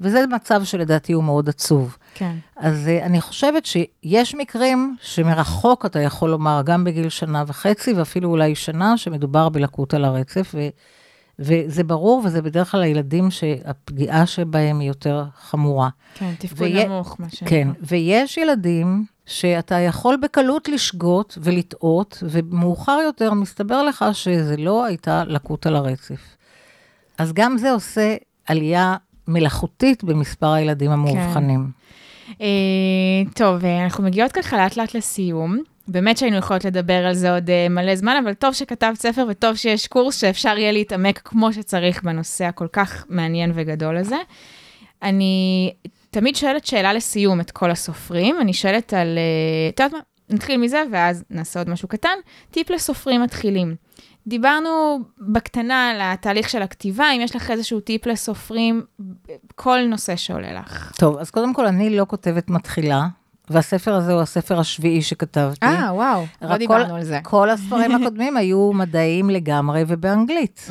וזה 0.00 0.24
מצב 0.34 0.64
שלדעתי 0.64 1.12
הוא 1.12 1.24
מאוד 1.24 1.48
עצוב. 1.48 1.96
כן. 2.14 2.34
אז 2.56 2.86
uh, 2.86 3.04
אני 3.04 3.20
חושבת 3.20 3.66
שיש 3.66 4.34
מקרים 4.34 4.96
שמרחוק 5.02 5.86
אתה 5.86 6.00
יכול 6.00 6.30
לומר, 6.30 6.62
גם 6.64 6.84
בגיל 6.84 7.08
שנה 7.08 7.44
וחצי 7.46 7.92
ואפילו 7.92 8.30
אולי 8.30 8.54
שנה, 8.54 8.96
שמדובר 8.96 9.48
בלקות 9.48 9.94
על 9.94 10.04
הרצף, 10.04 10.54
ו, 10.54 10.68
וזה 11.38 11.84
ברור, 11.84 12.22
וזה 12.24 12.42
בדרך 12.42 12.70
כלל 12.70 12.82
הילדים 12.82 13.30
שהפגיעה 13.30 14.26
שבהם 14.26 14.78
היא 14.80 14.88
יותר 14.88 15.24
חמורה. 15.40 15.88
כן, 16.14 16.30
תפקוד 16.38 16.58
ויה- 16.62 16.86
נמוך, 16.88 17.16
מה 17.18 17.26
שנקרא. 17.30 17.48
כן, 17.48 17.68
ויש 17.82 18.36
ילדים 18.36 19.04
שאתה 19.28 19.78
יכול 19.78 20.16
בקלות 20.22 20.68
לשגות 20.68 21.38
ולטעות, 21.40 22.22
ומאוחר 22.22 22.98
יותר 23.04 23.32
מסתבר 23.34 23.82
לך 23.82 24.04
שזה 24.12 24.56
לא 24.56 24.84
הייתה 24.84 25.24
לקות 25.26 25.66
על 25.66 25.76
הרצף. 25.76 26.36
אז 27.18 27.32
גם 27.32 27.58
זה 27.58 27.72
עושה 27.72 28.16
עלייה 28.46 28.96
מלאכותית 29.28 30.04
במספר 30.04 30.52
הילדים 30.52 30.90
המאובחנים. 30.90 31.70
אה, 32.40 32.46
טוב, 33.34 33.64
אה, 33.64 33.84
אנחנו 33.84 34.04
מגיעות 34.04 34.32
ככה 34.32 34.56
לאט 34.56 34.76
לאט 34.76 34.94
לסיום. 34.94 35.58
באמת 35.88 36.18
שהיינו 36.18 36.36
יכולות 36.36 36.64
לדבר 36.64 37.06
על 37.06 37.14
זה 37.14 37.34
עוד 37.34 37.50
אה, 37.50 37.68
מלא 37.68 37.96
זמן, 37.96 38.20
אבל 38.24 38.34
טוב 38.34 38.54
שכתבת 38.54 39.00
ספר 39.00 39.26
וטוב 39.28 39.56
שיש 39.56 39.86
קורס 39.86 40.20
שאפשר 40.20 40.58
יהיה 40.58 40.72
להתעמק 40.72 41.20
כמו 41.24 41.52
שצריך 41.52 42.02
בנושא 42.02 42.44
הכל 42.44 42.66
כך 42.72 43.04
מעניין 43.08 43.52
וגדול 43.54 43.96
הזה. 43.96 44.16
אני 45.02 45.72
תמיד 46.10 46.36
שואלת 46.36 46.66
שאלה 46.66 46.92
לסיום 46.92 47.40
את 47.40 47.50
כל 47.50 47.70
הסופרים, 47.70 48.36
אני 48.40 48.52
שואלת 48.52 48.94
על, 48.94 49.18
אה, 49.18 49.68
את 49.74 49.80
יודעת 49.80 49.92
מה, 49.92 49.98
נתחיל 50.30 50.56
מזה 50.60 50.82
ואז 50.92 51.24
נעשה 51.30 51.60
עוד 51.60 51.68
משהו 51.70 51.88
קטן, 51.88 52.08
טיפ 52.50 52.70
לסופרים 52.70 53.22
מתחילים. 53.22 53.74
דיברנו 54.26 54.98
בקטנה 55.18 55.90
על 55.90 55.96
התהליך 56.00 56.48
של 56.48 56.62
הכתיבה, 56.62 57.04
אם 57.16 57.20
יש 57.20 57.36
לך 57.36 57.50
איזשהו 57.50 57.80
טיפ 57.80 58.06
לסופרים, 58.06 58.82
כל 59.54 59.78
נושא 59.88 60.16
שעולה 60.16 60.52
לך. 60.52 60.92
טוב, 60.98 61.16
אז 61.18 61.30
קודם 61.30 61.54
כל, 61.54 61.66
אני 61.66 61.96
לא 61.96 62.04
כותבת 62.08 62.50
מתחילה, 62.50 63.06
והספר 63.50 63.94
הזה 63.94 64.12
הוא 64.12 64.20
הספר 64.20 64.58
השביעי 64.60 65.02
שכתבתי. 65.02 65.66
אה, 65.66 65.94
וואו, 65.94 66.24
לא 66.42 66.56
דיברנו 66.56 66.88
כל- 66.88 66.94
על 66.94 67.04
זה. 67.04 67.20
כל 67.22 67.50
הספרים 67.50 67.94
הקודמים 67.94 68.36
היו 68.40 68.72
מדעיים 68.72 69.30
לגמרי 69.30 69.84
ובאנגלית. 69.88 70.68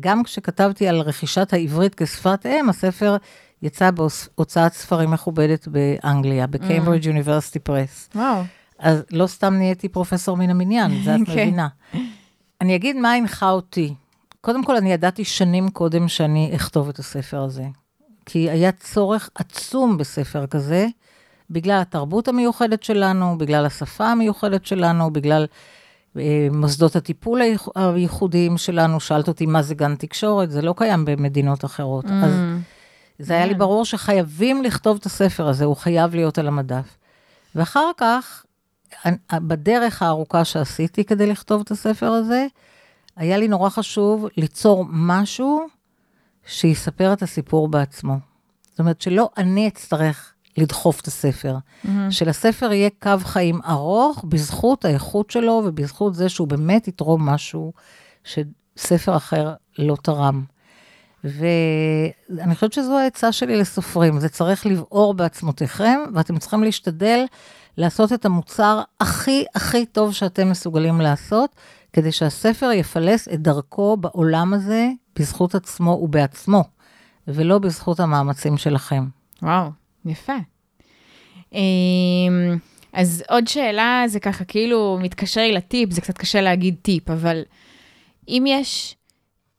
גם 0.00 0.22
כשכתבתי 0.22 0.88
על 0.88 1.00
רכישת 1.00 1.52
העברית 1.52 1.94
כשפת 1.94 2.46
אם, 2.46 2.68
הספר 2.68 3.16
יצא 3.62 3.90
בהוצאת 3.90 4.72
ספרים 4.72 5.10
מכובדת 5.10 5.68
באנגליה, 5.68 6.46
בקיימברידג' 6.46 7.04
יוניברסיטי 7.06 7.58
פרס. 7.58 8.08
וואו. 8.14 8.42
אז 8.78 9.02
לא 9.10 9.26
סתם 9.26 9.54
נהייתי 9.54 9.88
פרופסור 9.88 10.36
מן 10.36 10.50
המניין, 10.50 11.02
זה 11.04 11.14
את 11.14 11.20
כן. 11.26 11.32
מבינה. 11.32 11.68
אני 12.60 12.76
אגיד 12.76 12.96
מה 12.96 13.12
הנחה 13.12 13.50
אותי. 13.50 13.94
קודם 14.40 14.64
כל, 14.64 14.76
אני 14.76 14.92
ידעתי 14.92 15.24
שנים 15.24 15.68
קודם 15.68 16.08
שאני 16.08 16.50
אכתוב 16.56 16.88
את 16.88 16.98
הספר 16.98 17.42
הזה. 17.42 17.64
כי 18.26 18.50
היה 18.50 18.72
צורך 18.72 19.30
עצום 19.34 19.96
בספר 19.98 20.46
כזה, 20.46 20.86
בגלל 21.50 21.80
התרבות 21.80 22.28
המיוחדת 22.28 22.82
שלנו, 22.82 23.38
בגלל 23.38 23.66
השפה 23.66 24.06
המיוחדת 24.06 24.66
שלנו, 24.66 25.12
בגלל 25.12 25.46
אה, 26.16 26.48
מוסדות 26.52 26.96
הטיפול 26.96 27.40
הייח- 27.42 27.68
הייחודיים 27.74 28.58
שלנו. 28.58 29.00
שאלת 29.00 29.28
אותי 29.28 29.46
מה 29.46 29.62
זה 29.62 29.74
גן 29.74 29.94
תקשורת, 29.94 30.50
זה 30.50 30.62
לא 30.62 30.74
קיים 30.76 31.04
במדינות 31.04 31.64
אחרות. 31.64 32.04
Mm. 32.04 32.08
אז 32.24 32.32
זה 33.18 33.32
היה 33.32 33.42
לי 33.42 33.46
מעניין. 33.46 33.58
ברור 33.58 33.84
שחייבים 33.84 34.62
לכתוב 34.62 34.96
את 35.00 35.06
הספר 35.06 35.48
הזה, 35.48 35.64
הוא 35.64 35.76
חייב 35.76 36.14
להיות 36.14 36.38
על 36.38 36.48
המדף. 36.48 36.96
ואחר 37.54 37.90
כך, 37.96 38.44
בדרך 39.32 40.02
הארוכה 40.02 40.44
שעשיתי 40.44 41.04
כדי 41.04 41.26
לכתוב 41.26 41.60
את 41.60 41.70
הספר 41.70 42.10
הזה, 42.10 42.46
היה 43.16 43.36
לי 43.36 43.48
נורא 43.48 43.68
חשוב 43.68 44.26
ליצור 44.36 44.84
משהו 44.88 45.66
שיספר 46.46 47.12
את 47.12 47.22
הסיפור 47.22 47.68
בעצמו. 47.68 48.16
זאת 48.70 48.78
אומרת, 48.78 49.00
שלא 49.00 49.30
אני 49.36 49.68
אצטרך 49.68 50.32
לדחוף 50.56 51.00
את 51.00 51.06
הספר, 51.06 51.56
מהמם. 51.84 52.10
שלספר 52.10 52.72
יהיה 52.72 52.90
קו 53.02 53.10
חיים 53.22 53.60
ארוך 53.68 54.24
בזכות 54.28 54.84
האיכות 54.84 55.30
שלו 55.30 55.62
ובזכות 55.66 56.14
זה 56.14 56.28
שהוא 56.28 56.48
באמת 56.48 56.88
יתרום 56.88 57.28
משהו 57.28 57.72
שספר 58.24 59.16
אחר 59.16 59.54
לא 59.78 59.96
תרם. 60.02 60.44
ואני 61.24 62.54
חושבת 62.54 62.72
שזו 62.72 62.98
העצה 62.98 63.32
שלי 63.32 63.56
לסופרים, 63.56 64.20
זה 64.20 64.28
צריך 64.28 64.66
לבעור 64.66 65.14
בעצמותיכם, 65.14 66.00
ואתם 66.14 66.38
צריכים 66.38 66.62
להשתדל 66.62 67.24
לעשות 67.76 68.12
את 68.12 68.24
המוצר 68.24 68.82
הכי 69.00 69.44
הכי 69.54 69.86
טוב 69.86 70.14
שאתם 70.14 70.50
מסוגלים 70.50 71.00
לעשות, 71.00 71.54
כדי 71.92 72.12
שהספר 72.12 72.70
יפלס 72.72 73.28
את 73.28 73.42
דרכו 73.42 73.96
בעולם 73.96 74.54
הזה 74.54 74.88
בזכות 75.18 75.54
עצמו 75.54 75.90
ובעצמו, 75.90 76.64
ולא 77.28 77.58
בזכות 77.58 78.00
המאמצים 78.00 78.56
שלכם. 78.56 79.04
וואו, 79.42 79.70
יפה. 80.04 80.36
אמ, 81.52 82.58
אז 82.92 83.22
עוד 83.28 83.48
שאלה, 83.48 84.04
זה 84.06 84.20
ככה 84.20 84.44
כאילו 84.44 84.98
מתקשר 85.02 85.40
לי 85.40 85.52
לטיפ, 85.52 85.90
זה 85.90 86.00
קצת 86.00 86.18
קשה 86.18 86.40
להגיד 86.40 86.76
טיפ, 86.82 87.10
אבל 87.10 87.42
אם 88.28 88.44
יש 88.46 88.96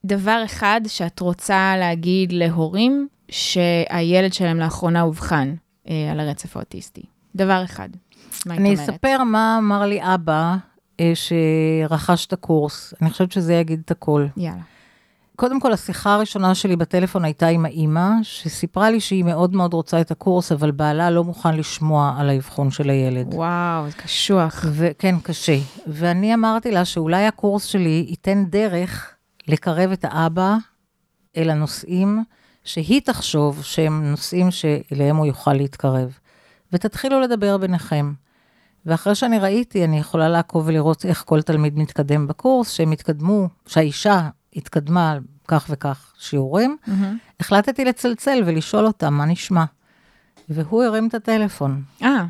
דבר 0.05 0.41
אחד 0.45 0.81
שאת 0.87 1.19
רוצה 1.19 1.73
להגיד 1.77 2.31
להורים 2.31 3.07
שהילד 3.29 4.33
שלהם 4.33 4.57
לאחרונה 4.57 5.01
אובחן 5.01 5.53
אה, 5.89 6.11
על 6.11 6.19
הרצף 6.19 6.57
האוטיסטי, 6.57 7.03
דבר 7.35 7.63
אחד. 7.63 7.89
מה 8.45 8.55
אני? 8.55 8.73
אספר 8.73 9.23
מה 9.23 9.57
אמר 9.59 9.85
לי 9.85 9.99
אבא 10.01 10.55
אה, 10.99 11.11
שרכש 11.15 12.25
את 12.25 12.33
הקורס, 12.33 12.93
אני 13.01 13.09
חושבת 13.09 13.31
שזה 13.31 13.53
יגיד 13.53 13.81
את 13.85 13.91
הכל. 13.91 14.27
יאללה. 14.37 14.61
קודם 15.35 15.59
כל, 15.59 15.73
השיחה 15.73 16.13
הראשונה 16.13 16.55
שלי 16.55 16.75
בטלפון 16.75 17.25
הייתה 17.25 17.47
עם 17.47 17.65
האימא, 17.65 18.09
שסיפרה 18.23 18.91
לי 18.91 18.99
שהיא 18.99 19.23
מאוד 19.23 19.55
מאוד 19.55 19.73
רוצה 19.73 20.01
את 20.01 20.11
הקורס, 20.11 20.51
אבל 20.51 20.71
בעלה 20.71 21.09
לא 21.09 21.23
מוכן 21.23 21.55
לשמוע 21.55 22.15
על 22.17 22.29
האבחון 22.29 22.71
של 22.71 22.89
הילד. 22.89 23.33
וואו, 23.33 23.89
זה 23.89 23.97
קשוח. 23.97 24.65
וכן, 24.71 25.15
קשה. 25.23 25.57
ואני 25.87 26.33
אמרתי 26.33 26.71
לה 26.71 26.85
שאולי 26.85 27.25
הקורס 27.25 27.63
שלי 27.63 28.05
ייתן 28.09 28.45
דרך 28.45 29.13
לקרב 29.49 29.91
את 29.91 30.05
האבא 30.05 30.57
אל 31.37 31.49
הנושאים 31.49 32.23
שהיא 32.63 33.01
תחשוב 33.01 33.63
שהם 33.63 34.11
נושאים 34.11 34.51
שאליהם 34.51 35.15
הוא 35.15 35.25
יוכל 35.25 35.53
להתקרב. 35.53 36.17
ותתחילו 36.73 37.19
לדבר 37.19 37.57
ביניכם. 37.57 38.13
ואחרי 38.85 39.15
שאני 39.15 39.39
ראיתי, 39.39 39.85
אני 39.85 39.99
יכולה 39.99 40.29
לעקוב 40.29 40.67
ולראות 40.67 41.05
איך 41.05 41.23
כל 41.25 41.41
תלמיד 41.41 41.77
מתקדם 41.77 42.27
בקורס, 42.27 42.71
שהם 42.71 42.91
התקדמו, 42.91 43.47
שהאישה 43.67 44.29
התקדמה 44.55 45.17
כך 45.47 45.65
וכך 45.69 46.13
שיעורים, 46.19 46.77
מהמם. 46.87 47.17
החלטתי 47.39 47.85
לצלצל 47.85 48.43
ולשאול 48.45 48.85
אותם 48.85 49.13
מה 49.13 49.25
נשמע. 49.25 49.63
והוא 50.49 50.83
הרים 50.83 51.07
את 51.07 51.13
הטלפון. 51.13 51.83
אה, 52.03 52.25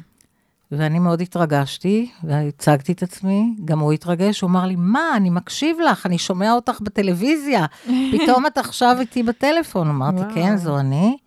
ואני 0.72 1.00
מאוד 1.00 1.22
התרגשתי, 1.22 2.12
והצגתי 2.24 2.92
את 2.92 3.04
עצמי, 3.04 3.56
גם 3.66 3.80
הוא 3.80 3.94
התרגש, 3.94 4.42
הוא 4.42 4.50
אמר 4.50 4.66
לי, 4.66 4.76
מה, 4.78 5.10
אני 5.16 5.30
מקשיב 5.30 5.78
לך, 5.80 6.06
אני 6.06 6.18
שומע 6.18 6.52
אותך 6.52 6.82
בטלוויזיה, 6.82 7.66
פתאום 7.86 8.46
את 8.46 8.58
עכשיו 8.58 8.98
איתי 9.00 9.24
בטלפון. 9.24 9.90
אמרתי. 9.90 10.34
כן, 10.34 10.58
זו 10.58 10.80
אני. 10.80 11.18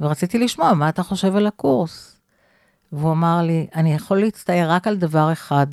ורציתי 0.00 0.38
לשמוע, 0.38 0.74
מה 0.74 0.88
אתה 0.88 1.02
חושב 1.02 1.36
על 1.36 1.46
הקורס? 1.46 2.16
והוא 2.92 3.12
אמר 3.12 3.42
לי, 3.42 3.66
אני 3.74 3.94
יכול 3.94 4.20
להצטער 4.20 4.70
רק 4.70 4.86
על 4.86 4.96
דבר 4.96 5.32
אחד, 5.32 5.66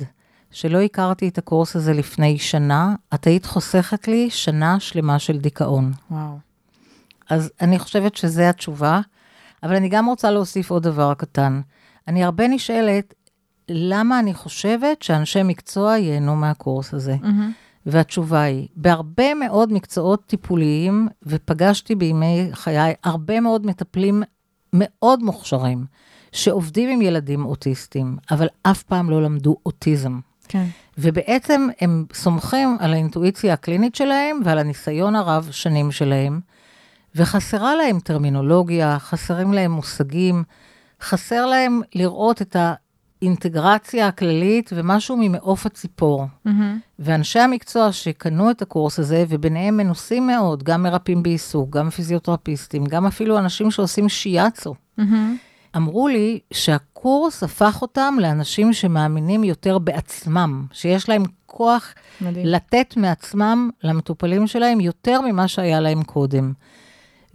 שלא 0.50 0.80
הכרתי 0.80 1.28
את 1.28 1.38
הקורס 1.38 1.76
הזה 1.76 1.92
לפני 1.92 2.38
שנה, 2.38 2.94
את 3.14 3.26
היית 3.26 3.46
חוסכת 3.46 4.08
לי 4.08 4.30
שנה 4.30 4.80
שלמה 4.80 5.18
של 5.18 5.38
דיכאון. 5.38 5.92
וואו. 6.10 6.38
אז 7.30 7.50
אני 7.60 7.78
חושבת 7.78 8.14
שזו 8.14 8.42
התשובה, 8.42 9.00
אבל 9.62 9.76
אני 9.76 9.88
גם 9.88 10.06
רוצה 10.06 10.30
להוסיף 10.30 10.70
עוד 10.70 10.82
דבר 10.82 11.14
קטן. 11.14 11.60
אני 12.08 12.24
הרבה 12.24 12.48
נשאלת, 12.48 13.14
למה 13.68 14.18
אני 14.18 14.34
חושבת 14.34 15.02
שאנשי 15.02 15.42
מקצוע 15.42 15.96
ייהנו 15.96 16.36
מהקורס 16.36 16.94
הזה? 16.94 17.16
מהמם. 17.22 17.52
והתשובה 17.86 18.42
היא, 18.42 18.68
בהרבה 18.76 19.34
מאוד 19.34 19.72
מקצועות 19.72 20.26
טיפוליים, 20.26 21.08
ופגשתי 21.22 21.94
בימי 21.94 22.48
חיי 22.52 22.94
הרבה 23.04 23.40
מאוד 23.40 23.66
מטפלים 23.66 24.22
מאוד 24.72 25.22
מוכשרים, 25.22 25.84
שעובדים 26.32 26.90
עם 26.90 27.02
ילדים 27.02 27.44
אוטיסטים, 27.44 28.16
אבל 28.30 28.46
אף 28.62 28.82
פעם 28.82 29.10
לא 29.10 29.22
למדו 29.22 29.56
אוטיזם. 29.66 30.20
כן. 30.48 30.64
ובעצם 30.98 31.68
הם 31.80 32.04
סומכים 32.12 32.76
על 32.80 32.92
האינטואיציה 32.92 33.52
הקלינית 33.52 33.94
שלהם 33.94 34.40
ועל 34.44 34.58
הניסיון 34.58 35.16
הרב 35.16 35.48
שנים 35.50 35.92
שלהם, 35.92 36.40
וחסרה 37.14 37.74
להם 37.74 38.00
טרמינולוגיה, 38.00 38.98
חסרים 38.98 39.52
להם 39.52 39.70
מושגים, 39.70 40.44
חסר 41.02 41.46
להם 41.46 41.80
לראות 41.94 42.42
את 42.42 42.56
האינטגרציה 43.22 44.06
הכללית 44.06 44.70
ומשהו 44.74 45.16
ממעוף 45.20 45.66
הציפור. 45.66 46.26
מהמם. 46.44 46.78
ואנשי 46.98 47.38
המקצוע 47.38 47.92
שקנו 47.92 48.50
את 48.50 48.62
הקורס 48.62 48.98
הזה, 48.98 49.24
וביניהם 49.28 49.76
מנוסים 49.76 50.26
מאוד, 50.26 50.62
גם 50.62 50.82
מרפאים 50.82 51.22
בעיסוק, 51.22 51.70
גם 51.70 51.90
פיזיותרפיסטים, 51.90 52.84
גם 52.86 53.06
אפילו 53.06 53.38
אנשים 53.38 53.70
שעושים 53.70 54.08
שיאצו, 54.08 54.74
מהמם. 54.98 55.36
אמרו 55.76 56.08
לי 56.08 56.38
שהקורס 56.52 57.42
הפך 57.42 57.82
אותם 57.82 58.14
לאנשים 58.20 58.72
שמאמינים 58.72 59.44
יותר 59.44 59.78
בעצמם, 59.78 60.66
שיש 60.72 61.08
להם 61.08 61.22
כוח 61.46 61.94
מדהים. 62.20 62.46
לתת 62.46 62.94
מעצמם 62.96 63.70
למטופלים 63.82 64.46
שלהם 64.46 64.80
יותר 64.80 65.20
ממה 65.20 65.48
שהיה 65.48 65.80
להם 65.80 66.02
קודם. 66.02 66.52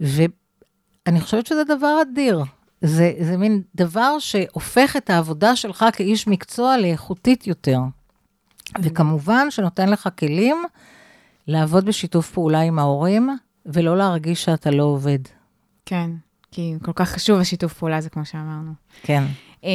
ואני 0.00 1.20
חושבת 1.20 1.46
שזה 1.46 1.64
דבר 1.64 2.02
אדיר. 2.02 2.42
זה, 2.84 3.12
זה 3.20 3.36
מין 3.36 3.62
דבר 3.74 4.18
שהופך 4.18 4.96
את 4.96 5.10
העבודה 5.10 5.56
שלך 5.56 5.84
כאיש 5.92 6.28
מקצוע 6.28 6.76
לאיכותית 6.76 7.46
יותר. 7.46 7.78
וכמובן 8.82 9.50
שנותן 9.50 9.88
לך 9.88 10.08
כלים 10.18 10.56
לעבוד 11.46 11.84
בשיתוף 11.84 12.30
פעולה 12.30 12.60
עם 12.60 12.78
ההורים, 12.78 13.30
ולא 13.66 13.96
להרגיש 13.96 14.44
שאתה 14.44 14.70
לא 14.70 14.82
עובד. 14.82 15.18
כן, 15.86 16.10
כי 16.50 16.74
כל 16.82 16.92
כך 16.94 17.10
חשוב 17.10 17.40
השיתוף 17.40 17.72
פעולה 17.72 17.96
הזה, 17.96 18.10
כמו 18.10 18.24
שאמרנו. 18.24 18.72
כן. 19.02 19.24
אה, 19.64 19.70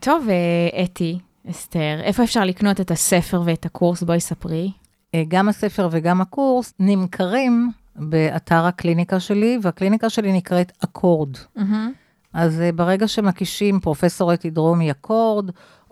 טוב, 0.00 0.26
אה, 0.28 0.84
אתי, 0.84 1.18
אסתר, 1.50 2.00
איפה 2.02 2.24
אפשר 2.24 2.44
לקנות 2.44 2.80
את 2.80 2.90
הספר 2.90 3.42
ואת 3.44 3.66
הקורס? 3.66 4.02
בואי 4.02 4.20
ספרי. 4.20 4.72
אה, 5.14 5.22
גם 5.28 5.48
הספר 5.48 5.88
וגם 5.92 6.20
הקורס 6.20 6.74
נמכרים 6.78 7.70
באתר 7.96 8.64
הקליניקה 8.64 9.20
שלי, 9.20 9.58
והקליניקה 9.62 10.10
שלי 10.10 10.32
נקראת 10.32 10.72
אקורד. 10.84 11.36
מהמם. 11.56 11.92
אז 12.34 12.60
uh, 12.60 12.72
ברגע 12.72 13.08
שמקישים 13.08 13.80
פרופסור 13.80 14.34
אתי 14.34 14.50
דרומי 14.50 14.90
אקורד, 14.90 15.50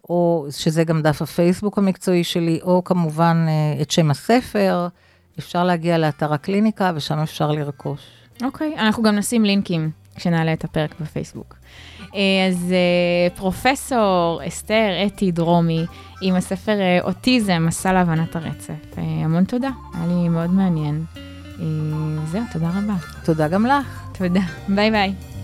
או 0.09 0.47
שזה 0.51 0.85
גם 0.85 1.03
דף 1.03 1.23
הפייסבוק 1.23 1.79
המקצועי 1.79 2.25
שלי, 2.25 2.61
או 2.63 2.85
כמובן 2.85 3.47
uh, 3.49 3.83
את 3.83 3.91
שם 3.91 4.11
הספר, 4.11 4.89
אפשר 5.39 5.65
להגיע 5.65 5.99
לאתר 5.99 6.33
הקליניקה 6.33 6.93
ושם 6.95 7.19
אפשר 7.19 7.53
לרכוש. 7.53 8.01
אוקיי, 8.43 8.75
אנחנו 8.79 9.03
גם 9.03 9.17
נשים 9.17 9.45
לינקים 9.45 9.91
כשנעלה 10.19 10.53
את 10.53 10.65
הפרק 10.65 10.95
בפייסבוק. 11.01 11.55
אה, 12.15 12.21
אז 12.49 12.73
אה, 12.73 13.37
פרופסור 13.37 14.41
אסתר 14.49 15.07
אתי 15.07 15.33
דרומי, 15.33 15.85
עם 16.23 16.35
הספר 16.35 16.81
אה, 16.81 16.99
אוטיזם, 17.03 17.65
מסע 17.67 17.93
להבנת 17.93 18.37
הרצף. 18.37 18.99
אה, 18.99 19.03
המון 19.03 19.45
תודה, 19.45 19.71
היה 19.95 20.07
לי 20.07 20.29
מאוד 20.29 20.51
מעניין. 20.51 21.05
אה, 21.61 21.65
זהו, 22.27 22.43
תודה 22.53 22.69
רבה. 22.69 22.95
תודה 23.25 23.49
גם 23.49 23.67
לך. 23.67 24.03
תודה. 24.19 24.41
ביי 24.69 24.91
ביי. 24.91 25.38